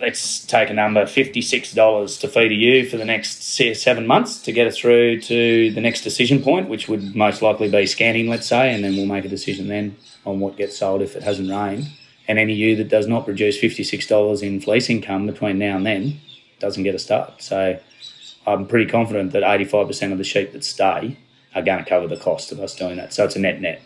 let's 0.00 0.44
take 0.46 0.70
a 0.70 0.74
number 0.74 1.04
$56 1.04 2.20
to 2.20 2.28
feed 2.28 2.52
a 2.52 2.54
ewe 2.54 2.88
for 2.88 2.96
the 2.96 3.04
next 3.04 3.42
seven 3.42 4.06
months 4.06 4.40
to 4.42 4.52
get 4.52 4.66
it 4.66 4.74
through 4.74 5.20
to 5.20 5.70
the 5.72 5.80
next 5.80 6.02
decision 6.02 6.42
point, 6.42 6.68
which 6.68 6.88
would 6.88 7.14
most 7.14 7.42
likely 7.42 7.70
be 7.70 7.86
scanning, 7.86 8.28
let's 8.28 8.46
say, 8.46 8.74
and 8.74 8.82
then 8.82 8.96
we'll 8.96 9.06
make 9.06 9.24
a 9.24 9.28
decision 9.28 9.68
then 9.68 9.96
on 10.24 10.40
what 10.40 10.56
gets 10.56 10.78
sold 10.78 11.02
if 11.02 11.16
it 11.16 11.22
hasn't 11.22 11.50
rained. 11.50 11.86
And 12.28 12.38
any 12.38 12.54
ewe 12.54 12.76
that 12.76 12.88
does 12.88 13.06
not 13.06 13.24
produce 13.24 13.60
$56 13.60 14.42
in 14.42 14.60
fleece 14.60 14.88
income 14.88 15.26
between 15.26 15.58
now 15.58 15.76
and 15.76 15.86
then 15.86 16.20
doesn't 16.58 16.82
get 16.82 16.94
a 16.94 16.98
start. 16.98 17.42
So 17.42 17.78
I'm 18.46 18.66
pretty 18.66 18.90
confident 18.90 19.32
that 19.32 19.42
85% 19.42 20.12
of 20.12 20.18
the 20.18 20.24
sheep 20.24 20.52
that 20.52 20.64
stay 20.64 21.16
are 21.54 21.62
going 21.62 21.82
to 21.82 21.88
cover 21.88 22.06
the 22.06 22.16
cost 22.16 22.52
of 22.52 22.60
us 22.60 22.74
doing 22.74 22.96
that. 22.96 23.12
So 23.12 23.24
it's 23.24 23.36
a 23.36 23.40
net 23.40 23.60
net. 23.60 23.82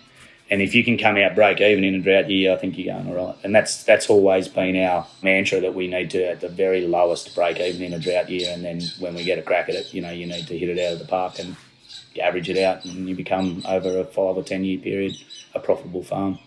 And 0.51 0.61
if 0.61 0.75
you 0.75 0.85
can 0.85 0.99
come 0.99 1.17
out 1.17 1.35
break 1.35 1.61
even 1.61 1.85
in 1.85 1.95
a 1.95 2.01
drought 2.01 2.31
year, 2.31 2.53
I 2.53 2.57
think 2.57 2.77
you're 2.77 2.95
going 2.95 3.09
all 3.09 3.27
right. 3.27 3.37
And 3.43 3.55
that's 3.55 3.83
that's 3.85 4.11
always 4.11 4.47
been 4.47 4.77
our 4.77 5.07
mantra 5.23 5.61
that 5.61 5.75
we 5.75 5.89
need 5.89 6.11
to 6.11 6.29
at 6.29 6.41
the 6.41 6.49
very 6.49 6.87
lowest 6.87 7.35
break 7.35 7.59
even 7.59 7.83
in 7.83 7.95
a 7.95 7.99
drought 7.99 8.29
year, 8.29 8.53
and 8.53 8.63
then 8.63 8.83
when 8.99 9.15
we 9.15 9.25
get 9.25 9.39
a 9.39 9.43
crack 9.43 9.71
at 9.71 9.75
it, 9.75 9.95
you 9.95 10.03
know, 10.03 10.11
you 10.11 10.27
need 10.27 10.47
to 10.49 10.59
hit 10.59 10.69
it 10.69 10.79
out 10.79 10.93
of 10.95 10.99
the 10.99 11.07
park 11.07 11.39
and 11.39 11.57
you 12.15 12.23
average 12.23 12.51
it 12.51 12.59
out, 12.59 12.85
and 12.85 13.09
you 13.09 13.17
become 13.17 13.63
over 13.67 13.99
a 13.99 14.05
five 14.05 14.37
or 14.37 14.43
ten 14.43 14.65
year 14.65 14.79
period 14.79 15.15
a 15.55 15.61
profitable 15.61 16.03
farm. 16.03 16.39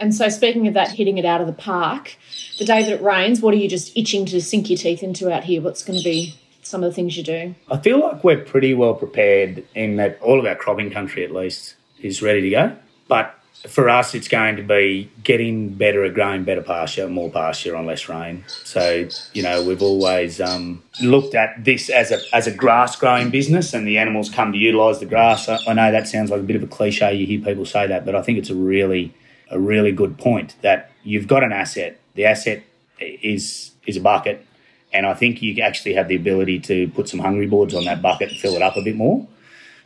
And 0.00 0.14
so, 0.14 0.28
speaking 0.28 0.66
of 0.66 0.74
that, 0.74 0.92
hitting 0.92 1.18
it 1.18 1.24
out 1.24 1.40
of 1.42 1.46
the 1.46 1.52
park, 1.52 2.16
the 2.58 2.64
day 2.64 2.82
that 2.82 2.92
it 2.92 3.02
rains, 3.02 3.40
what 3.40 3.52
are 3.52 3.58
you 3.58 3.68
just 3.68 3.94
itching 3.96 4.24
to 4.26 4.40
sink 4.40 4.70
your 4.70 4.78
teeth 4.78 5.02
into 5.02 5.30
out 5.30 5.44
here? 5.44 5.60
What's 5.60 5.84
going 5.84 5.98
to 5.98 6.04
be 6.04 6.34
some 6.68 6.82
of 6.82 6.90
the 6.90 6.94
things 6.94 7.16
you 7.16 7.22
do? 7.22 7.54
I 7.70 7.78
feel 7.78 8.00
like 8.00 8.22
we're 8.22 8.44
pretty 8.44 8.74
well 8.74 8.94
prepared 8.94 9.64
in 9.74 9.96
that 9.96 10.20
all 10.20 10.38
of 10.38 10.46
our 10.46 10.54
cropping 10.54 10.90
country, 10.90 11.24
at 11.24 11.32
least, 11.32 11.74
is 12.00 12.22
ready 12.22 12.42
to 12.42 12.50
go. 12.50 12.76
But 13.08 13.34
for 13.66 13.88
us, 13.88 14.14
it's 14.14 14.28
going 14.28 14.56
to 14.56 14.62
be 14.62 15.10
getting 15.24 15.70
better 15.70 16.04
at 16.04 16.14
growing 16.14 16.44
better 16.44 16.62
pasture, 16.62 17.08
more 17.08 17.30
pasture 17.30 17.74
on 17.74 17.86
less 17.86 18.08
rain. 18.08 18.44
So, 18.64 19.08
you 19.32 19.42
know, 19.42 19.64
we've 19.64 19.82
always 19.82 20.40
um, 20.40 20.82
looked 21.02 21.34
at 21.34 21.64
this 21.64 21.90
as 21.90 22.12
a, 22.12 22.20
as 22.32 22.46
a 22.46 22.52
grass 22.52 22.94
growing 22.96 23.30
business 23.30 23.74
and 23.74 23.86
the 23.86 23.98
animals 23.98 24.30
come 24.30 24.52
to 24.52 24.58
utilise 24.58 24.98
the 24.98 25.06
grass. 25.06 25.48
I, 25.48 25.58
I 25.66 25.72
know 25.72 25.90
that 25.90 26.06
sounds 26.06 26.30
like 26.30 26.40
a 26.40 26.44
bit 26.44 26.56
of 26.56 26.62
a 26.62 26.68
cliche, 26.68 27.14
you 27.14 27.26
hear 27.26 27.40
people 27.40 27.66
say 27.66 27.86
that, 27.86 28.04
but 28.04 28.14
I 28.14 28.22
think 28.22 28.38
it's 28.38 28.50
a 28.50 28.54
really, 28.54 29.12
a 29.50 29.58
really 29.58 29.92
good 29.92 30.18
point 30.18 30.54
that 30.62 30.92
you've 31.02 31.26
got 31.26 31.42
an 31.42 31.52
asset. 31.52 31.98
The 32.14 32.26
asset 32.26 32.62
is, 33.00 33.72
is 33.86 33.96
a 33.96 34.00
bucket. 34.00 34.46
And 34.92 35.06
I 35.06 35.14
think 35.14 35.42
you 35.42 35.60
actually 35.62 35.94
have 35.94 36.08
the 36.08 36.16
ability 36.16 36.60
to 36.60 36.88
put 36.88 37.08
some 37.08 37.20
hungry 37.20 37.46
boards 37.46 37.74
on 37.74 37.84
that 37.84 38.00
bucket 38.00 38.30
and 38.30 38.38
fill 38.38 38.54
it 38.54 38.62
up 38.62 38.76
a 38.76 38.82
bit 38.82 38.96
more. 38.96 39.26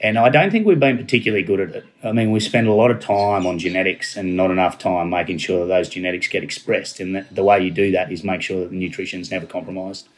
And 0.00 0.18
I 0.18 0.30
don't 0.30 0.50
think 0.50 0.66
we've 0.66 0.80
been 0.80 0.98
particularly 0.98 1.44
good 1.44 1.60
at 1.60 1.70
it. 1.70 1.84
I 2.02 2.10
mean, 2.10 2.32
we 2.32 2.40
spend 2.40 2.66
a 2.66 2.72
lot 2.72 2.90
of 2.90 2.98
time 2.98 3.46
on 3.46 3.58
genetics 3.58 4.16
and 4.16 4.36
not 4.36 4.50
enough 4.50 4.78
time 4.78 5.10
making 5.10 5.38
sure 5.38 5.60
that 5.60 5.72
those 5.72 5.88
genetics 5.88 6.26
get 6.26 6.42
expressed. 6.42 6.98
And 6.98 7.14
the, 7.14 7.26
the 7.30 7.44
way 7.44 7.60
you 7.60 7.70
do 7.70 7.92
that 7.92 8.10
is 8.10 8.24
make 8.24 8.42
sure 8.42 8.60
that 8.60 8.70
the 8.70 8.76
nutrition 8.76 9.20
is 9.20 9.30
never 9.30 9.46
compromised. 9.46 10.08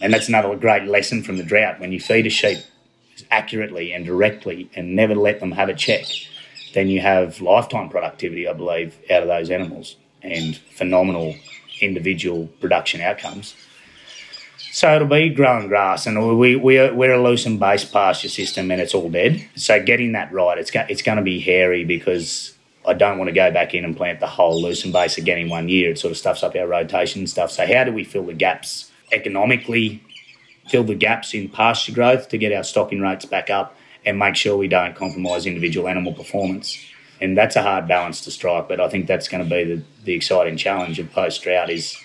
And 0.00 0.12
that's 0.12 0.28
another 0.28 0.54
great 0.54 0.84
lesson 0.84 1.24
from 1.24 1.38
the 1.38 1.42
drought. 1.42 1.80
When 1.80 1.90
you 1.90 1.98
feed 1.98 2.26
a 2.26 2.30
sheep 2.30 2.58
accurately 3.30 3.92
and 3.92 4.04
directly 4.04 4.70
and 4.74 4.94
never 4.94 5.16
let 5.16 5.40
them 5.40 5.52
have 5.52 5.68
a 5.68 5.74
check, 5.74 6.04
then 6.74 6.88
you 6.88 7.00
have 7.00 7.40
lifetime 7.40 7.88
productivity, 7.88 8.46
I 8.46 8.52
believe, 8.52 8.96
out 9.10 9.22
of 9.22 9.28
those 9.28 9.50
animals 9.50 9.96
and 10.22 10.56
phenomenal 10.56 11.34
individual 11.80 12.46
production 12.60 13.00
outcomes. 13.00 13.56
So 14.76 14.94
it'll 14.94 15.08
be 15.08 15.30
growing 15.30 15.68
grass, 15.68 16.06
and 16.06 16.38
we, 16.38 16.54
we 16.54 16.78
are, 16.78 16.92
we're 16.92 17.14
a 17.14 17.22
lucerne 17.22 17.56
based 17.56 17.90
pasture 17.90 18.28
system, 18.28 18.70
and 18.70 18.78
it's 18.78 18.92
all 18.92 19.08
dead. 19.08 19.42
So 19.54 19.82
getting 19.82 20.12
that 20.12 20.30
right, 20.30 20.58
it's 20.58 20.70
it's 20.74 21.00
going 21.00 21.16
to 21.16 21.24
be 21.24 21.40
hairy 21.40 21.82
because 21.82 22.54
I 22.86 22.92
don't 22.92 23.16
want 23.16 23.28
to 23.28 23.34
go 23.34 23.50
back 23.50 23.72
in 23.72 23.86
and 23.86 23.96
plant 23.96 24.20
the 24.20 24.26
whole 24.26 24.60
lucerne 24.60 24.92
base 24.92 25.16
again 25.16 25.38
in 25.38 25.48
one 25.48 25.70
year. 25.70 25.92
It 25.92 25.98
sort 25.98 26.10
of 26.10 26.18
stuffs 26.18 26.42
up 26.42 26.54
our 26.54 26.66
rotation 26.66 27.20
and 27.20 27.30
stuff. 27.30 27.52
So 27.52 27.66
how 27.66 27.84
do 27.84 27.92
we 27.94 28.04
fill 28.04 28.26
the 28.26 28.34
gaps 28.34 28.92
economically? 29.12 30.02
Fill 30.68 30.84
the 30.84 30.94
gaps 30.94 31.32
in 31.32 31.48
pasture 31.48 31.92
growth 31.92 32.28
to 32.28 32.36
get 32.36 32.52
our 32.52 32.62
stocking 32.62 33.00
rates 33.00 33.24
back 33.24 33.48
up, 33.48 33.74
and 34.04 34.18
make 34.18 34.36
sure 34.36 34.58
we 34.58 34.68
don't 34.68 34.94
compromise 34.94 35.46
individual 35.46 35.88
animal 35.88 36.12
performance. 36.12 36.76
And 37.18 37.34
that's 37.34 37.56
a 37.56 37.62
hard 37.62 37.88
balance 37.88 38.20
to 38.24 38.30
strike, 38.30 38.68
but 38.68 38.78
I 38.78 38.90
think 38.90 39.06
that's 39.06 39.26
going 39.26 39.42
to 39.42 39.48
be 39.48 39.64
the, 39.64 39.82
the 40.04 40.12
exciting 40.12 40.58
challenge 40.58 40.98
of 40.98 41.10
post 41.12 41.42
drought 41.42 41.70
is 41.70 41.96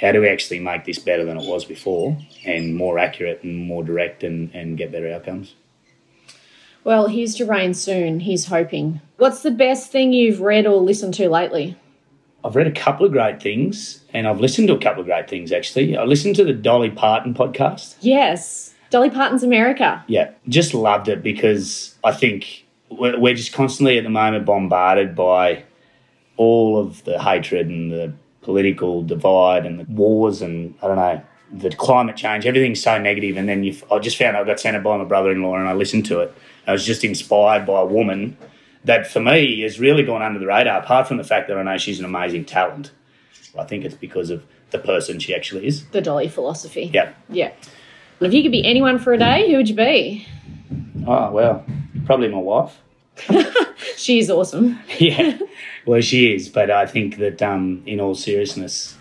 how 0.00 0.12
do 0.12 0.20
we 0.20 0.28
actually 0.28 0.60
make 0.60 0.84
this 0.84 0.98
better 0.98 1.24
than 1.24 1.38
it 1.38 1.48
was 1.48 1.64
before 1.64 2.16
and 2.44 2.74
more 2.74 2.98
accurate 2.98 3.42
and 3.42 3.66
more 3.66 3.84
direct 3.84 4.24
and, 4.24 4.52
and 4.54 4.76
get 4.76 4.92
better 4.92 5.12
outcomes? 5.12 5.54
Well, 6.82 7.06
here's 7.06 7.34
to 7.36 7.46
rain 7.46 7.72
soon, 7.72 8.20
he's 8.20 8.46
hoping. 8.46 9.00
What's 9.16 9.42
the 9.42 9.50
best 9.50 9.90
thing 9.90 10.12
you've 10.12 10.40
read 10.40 10.66
or 10.66 10.80
listened 10.80 11.14
to 11.14 11.30
lately? 11.30 11.76
I've 12.44 12.56
read 12.56 12.66
a 12.66 12.72
couple 12.72 13.06
of 13.06 13.12
great 13.12 13.42
things, 13.42 14.02
and 14.12 14.28
I've 14.28 14.40
listened 14.40 14.68
to 14.68 14.74
a 14.74 14.78
couple 14.78 15.00
of 15.00 15.06
great 15.06 15.30
things 15.30 15.50
actually. 15.50 15.96
I 15.96 16.04
listened 16.04 16.36
to 16.36 16.44
the 16.44 16.52
Dolly 16.52 16.90
Parton 16.90 17.32
podcast. 17.32 17.96
Yes, 18.00 18.74
Dolly 18.90 19.08
Parton's 19.08 19.42
America. 19.42 20.04
Yeah, 20.08 20.32
just 20.48 20.74
loved 20.74 21.08
it 21.08 21.22
because 21.22 21.94
I 22.04 22.12
think 22.12 22.66
we're 22.90 23.18
we're 23.18 23.34
just 23.34 23.54
constantly 23.54 23.96
at 23.96 24.04
the 24.04 24.10
moment 24.10 24.44
bombarded 24.44 25.16
by 25.16 25.64
all 26.36 26.78
of 26.78 27.02
the 27.04 27.22
hatred 27.22 27.68
and 27.68 27.90
the 27.90 28.12
political 28.44 29.02
divide 29.02 29.66
and 29.66 29.80
the 29.80 29.84
wars 29.84 30.42
and 30.42 30.74
I 30.82 30.86
don't 30.86 30.96
know 30.96 31.22
the 31.52 31.70
climate 31.70 32.16
change. 32.16 32.46
Everything's 32.46 32.82
so 32.82 32.98
negative, 32.98 33.36
and 33.36 33.48
then 33.48 33.64
you 33.64 33.76
I 33.90 33.98
just 33.98 34.16
found 34.16 34.36
I 34.36 34.44
got 34.44 34.60
sent 34.60 34.76
it 34.76 34.82
by 34.82 34.96
my 34.96 35.04
brother-in-law, 35.04 35.56
and 35.56 35.68
I 35.68 35.72
listened 35.72 36.06
to 36.06 36.20
it. 36.20 36.34
I 36.66 36.72
was 36.72 36.84
just 36.84 37.04
inspired 37.04 37.66
by 37.66 37.80
a 37.80 37.84
woman 37.84 38.36
that, 38.84 39.06
for 39.06 39.20
me, 39.20 39.60
has 39.62 39.78
really 39.78 40.02
gone 40.02 40.22
under 40.22 40.38
the 40.38 40.46
radar. 40.46 40.80
Apart 40.80 41.08
from 41.08 41.16
the 41.16 41.24
fact 41.24 41.48
that 41.48 41.56
I 41.56 41.62
know 41.62 41.78
she's 41.78 41.98
an 41.98 42.04
amazing 42.04 42.44
talent, 42.44 42.90
I 43.58 43.64
think 43.64 43.84
it's 43.84 43.94
because 43.94 44.30
of 44.30 44.44
the 44.70 44.78
person 44.78 45.18
she 45.20 45.34
actually 45.34 45.66
is. 45.66 45.86
The 45.90 46.00
Dolly 46.00 46.28
philosophy. 46.28 46.90
Yeah. 46.92 47.12
Yeah. 47.28 47.52
If 48.20 48.32
you 48.32 48.42
could 48.42 48.52
be 48.52 48.64
anyone 48.64 48.98
for 48.98 49.12
a 49.12 49.18
day, 49.18 49.50
who 49.50 49.56
would 49.58 49.68
you 49.68 49.76
be? 49.76 50.26
Oh 51.06 51.30
well, 51.30 51.64
probably 52.06 52.28
my 52.28 52.38
wife. 52.38 52.80
She's 53.96 54.30
awesome. 54.30 54.78
yeah, 54.98 55.38
well, 55.86 56.00
she 56.00 56.34
is, 56.34 56.48
but 56.48 56.70
I 56.70 56.86
think 56.86 57.18
that, 57.18 57.42
um, 57.42 57.82
in 57.86 58.00
all 58.00 58.14
seriousness, 58.14 58.96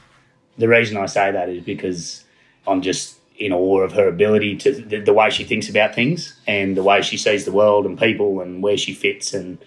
the 0.57 0.67
reason 0.67 0.97
I 0.97 1.07
say 1.07 1.31
that 1.31 1.49
is 1.49 1.63
because 1.63 2.23
I'm 2.67 2.81
just 2.81 3.17
in 3.37 3.51
awe 3.51 3.79
of 3.79 3.93
her 3.93 4.07
ability 4.07 4.55
to 4.57 4.71
the, 4.71 4.99
the 4.99 5.13
way 5.13 5.29
she 5.29 5.43
thinks 5.43 5.67
about 5.67 5.95
things 5.95 6.39
and 6.45 6.77
the 6.77 6.83
way 6.83 7.01
she 7.01 7.17
sees 7.17 7.45
the 7.45 7.51
world 7.51 7.85
and 7.85 7.97
people 7.97 8.41
and 8.41 8.61
where 8.61 8.77
she 8.77 8.93
fits. 8.93 9.33
And 9.33 9.57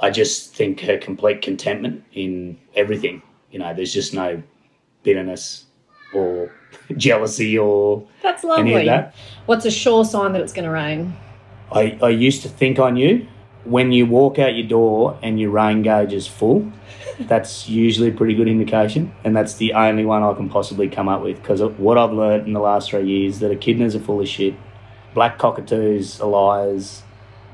I 0.00 0.10
just 0.10 0.54
think 0.54 0.80
her 0.80 0.98
complete 0.98 1.42
contentment 1.42 2.04
in 2.12 2.58
everything. 2.74 3.22
You 3.50 3.60
know, 3.60 3.72
there's 3.72 3.92
just 3.92 4.12
no 4.12 4.42
bitterness 5.04 5.64
or 6.12 6.52
jealousy 6.96 7.56
or 7.56 8.06
That's 8.22 8.42
any 8.42 8.50
lovely. 8.50 8.80
of 8.80 8.86
that. 8.86 9.14
What's 9.46 9.64
a 9.64 9.70
sure 9.70 10.04
sign 10.04 10.32
that 10.32 10.42
it's 10.42 10.52
going 10.52 10.64
to 10.64 10.70
rain? 10.70 11.16
I, 11.72 11.98
I 12.02 12.08
used 12.10 12.42
to 12.42 12.48
think 12.48 12.78
I 12.78 12.90
knew 12.90 13.26
when 13.66 13.92
you 13.92 14.06
walk 14.06 14.38
out 14.38 14.54
your 14.54 14.66
door 14.66 15.18
and 15.22 15.38
your 15.40 15.50
rain 15.50 15.82
gauge 15.82 16.12
is 16.12 16.26
full, 16.26 16.70
that's 17.20 17.68
usually 17.68 18.08
a 18.08 18.12
pretty 18.12 18.34
good 18.34 18.48
indication. 18.48 19.12
And 19.24 19.34
that's 19.34 19.54
the 19.54 19.72
only 19.72 20.04
one 20.04 20.22
I 20.22 20.32
can 20.34 20.48
possibly 20.48 20.88
come 20.88 21.08
up 21.08 21.22
with 21.22 21.40
because 21.40 21.62
what 21.78 21.98
I've 21.98 22.12
learned 22.12 22.46
in 22.46 22.52
the 22.52 22.60
last 22.60 22.90
three 22.90 23.06
years 23.06 23.40
that 23.40 23.50
echidnas 23.50 23.94
are 23.94 24.00
full 24.00 24.20
of 24.20 24.28
shit, 24.28 24.54
black 25.14 25.38
cockatoos 25.38 26.20
are 26.20 26.28
liars, 26.28 27.02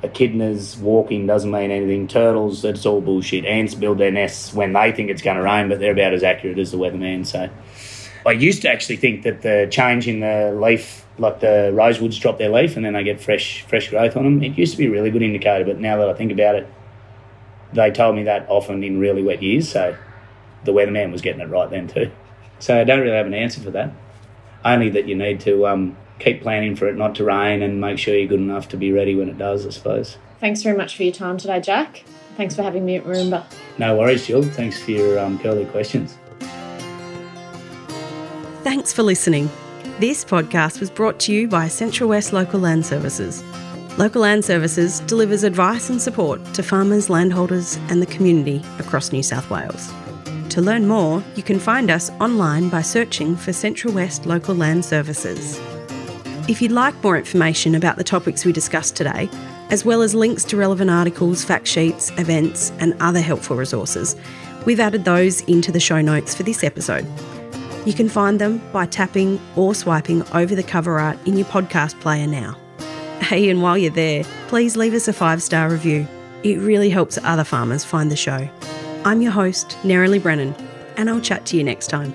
echidnas 0.03 0.79
walking 0.79 1.27
doesn't 1.27 1.51
mean 1.51 1.71
anything, 1.71 2.09
turtles, 2.09 2.65
it's 2.65 2.85
all 2.85 3.01
bullshit. 3.01 3.45
Ants 3.45 3.75
build 3.75 3.99
their 3.99 4.11
nests 4.11 4.53
when 4.53 4.73
they 4.73 4.93
think 4.93 5.11
it's 5.11 5.23
going 5.23 5.37
to 5.37 5.43
rain, 5.43 5.69
but 5.69 5.79
they're 5.79 5.93
about 5.93 6.13
as 6.13 6.23
accurate 6.23 6.59
as 6.59 6.73
the 6.73 6.77
weatherman. 6.77 7.25
So 7.25 7.49
I 8.27 8.33
used 8.33 8.63
to 8.63 8.71
actually 8.71 8.97
think 8.97 9.23
that 9.23 9.43
the 9.43 9.69
change 9.71 10.09
in 10.09 10.21
the 10.21 10.53
leaf, 10.61 11.02
like 11.19 11.41
the 11.41 11.73
rosewoods 11.75 12.21
drop 12.21 12.39
their 12.39 12.49
leaf 12.49 12.77
and 12.77 12.85
then 12.85 12.95
they 12.95 13.05
get 13.05 13.21
fresh 13.21 13.63
fresh 13.63 13.91
growth 13.91 14.17
on 14.17 14.25
them, 14.25 14.43
it 14.43 14.57
used 14.57 14.73
to 14.73 14.79
be 14.79 14.87
a 14.87 14.91
really 14.91 15.11
good 15.11 15.23
indicator. 15.23 15.65
But 15.65 15.79
now 15.79 15.99
that 15.99 16.09
I 16.09 16.15
think 16.15 16.33
about 16.33 16.55
it, 16.55 16.69
they 17.73 17.91
told 17.91 18.17
me 18.17 18.25
that 18.25 18.47
often 18.49 18.83
in 18.83 18.99
really 18.99 19.23
wet 19.23 19.43
years, 19.43 19.69
so 19.69 19.97
the 20.65 20.73
weatherman 20.73 21.13
was 21.13 21.23
getting 21.23 21.41
it 21.41 21.49
right 21.49 21.69
then 21.71 21.89
too. 21.89 22.11
So 22.59 22.81
I 22.81 22.85
don't 22.85 23.01
really 23.01 23.17
have 23.17 23.27
an 23.27 23.35
answer 23.35 23.61
for 23.61 23.71
that. 23.73 23.93
Only 24.65 24.89
that 24.91 25.09
you 25.09 25.17
need 25.17 25.41
to 25.41 25.67
um, 25.67 25.97
keep 26.21 26.43
planning 26.43 26.77
for 26.77 26.87
it 26.87 26.97
not 26.97 27.17
to 27.17 27.25
rain 27.25 27.63
and 27.63 27.81
make 27.81 27.99
sure 27.99 28.15
you're 28.15 28.29
good 28.29 28.39
enough 28.39 28.69
to 28.69 28.77
be 28.77 28.93
ready 28.93 29.15
when 29.17 29.29
it 29.29 29.39
does, 29.39 29.67
I 29.67 29.71
suppose. 29.71 30.19
Thanks 30.39 30.63
very 30.63 30.77
much 30.77 30.97
for 30.97 31.03
your 31.03 31.13
time 31.13 31.37
today, 31.37 31.61
Jack. 31.61 32.05
Thanks 32.37 32.55
for 32.55 32.63
having 32.63 32.85
me 32.85 32.97
at 32.97 33.05
Marimba. 33.05 33.45
No 33.79 33.97
worries, 33.97 34.27
Jill. 34.27 34.43
Thanks 34.43 34.81
for 34.81 34.93
your 34.93 35.19
um, 35.19 35.39
curly 35.39 35.67
questions. 35.67 36.17
Thanks 38.63 38.93
for 38.93 39.03
listening. 39.03 39.51
This 39.99 40.25
podcast 40.25 40.81
was 40.81 40.91
brought 40.91 41.21
to 41.21 41.33
you 41.33 41.47
by 41.47 41.69
Central 41.69 42.09
West 42.09 42.33
Local 42.33 42.59
Land 42.59 42.85
Services. 42.85 43.45
Local 43.99 44.23
Land 44.23 44.45
Services 44.45 45.01
delivers 45.01 45.45
advice 45.45 45.91
and 45.91 46.01
support 46.01 46.43
to 46.55 46.63
farmers, 46.63 47.11
landholders, 47.11 47.77
and 47.89 48.01
the 48.01 48.07
community 48.07 48.63
across 48.79 49.13
New 49.13 49.23
South 49.23 49.49
Wales. 49.51 49.93
To 50.49 50.63
learn 50.63 50.89
more, 50.89 51.23
you 51.37 51.43
can 51.43 51.61
find 51.61 51.91
us 51.91 52.11
online 52.21 52.71
by 52.71 52.81
searching 52.81 53.37
for 53.37 53.53
Central 53.53 53.93
West 53.93 54.25
Local 54.25 54.55
Land 54.55 54.85
Services. 54.85 55.61
If 56.49 56.63
you'd 56.63 56.73
like 56.73 57.01
more 57.05 57.19
information 57.19 57.75
about 57.75 57.97
the 57.97 58.03
topics 58.03 58.45
we 58.45 58.53
discussed 58.53 58.97
today, 58.97 59.29
as 59.71 59.85
well 59.85 60.01
as 60.01 60.15
links 60.15 60.43
to 60.45 60.57
relevant 60.57 60.91
articles, 60.91 61.45
fact 61.45 61.69
sheets, 61.69 62.11
events, 62.19 62.73
and 62.81 62.97
other 62.99 63.21
helpful 63.21 63.57
resources, 63.57 64.17
we've 64.65 64.81
added 64.81 65.05
those 65.05 65.43
into 65.43 65.71
the 65.71 65.79
show 65.79 66.01
notes 66.01 66.35
for 66.35 66.43
this 66.45 66.65
episode. 66.65 67.07
You 67.85 67.93
can 67.93 68.09
find 68.09 68.41
them 68.41 68.63
by 68.73 68.87
tapping 68.87 69.41
or 69.57 69.75
swiping 69.75 70.23
over 70.33 70.55
the 70.55 70.63
cover 70.63 70.99
art 71.01 71.19
in 71.27 71.37
your 71.37 71.47
podcast 71.47 71.99
player 72.01 72.27
now. 72.27 72.57
Hey, 73.21 73.49
and 73.49 73.63
while 73.63 73.77
you're 73.77 73.91
there, 73.91 74.25
please 74.49 74.77
leave 74.77 74.95
us 74.95 75.09
a 75.09 75.13
five 75.13 75.43
star 75.43 75.69
review. 75.69 76.07
It 76.43 76.59
really 76.59 76.91
helps 76.91 77.19
other 77.23 77.45
farmers 77.45 77.85
find 77.85 78.11
the 78.11 78.17
show. 78.17 78.49
I'm 79.05 79.23
your 79.23 79.33
host, 79.33 79.71
Nerily 79.83 80.23
Brennan, 80.23 80.55
and 80.97 81.11
I'll 81.11 81.21
chat 81.21 81.45
to 81.47 81.57
you 81.57 81.65
next 81.65 81.89
time. 81.89 82.15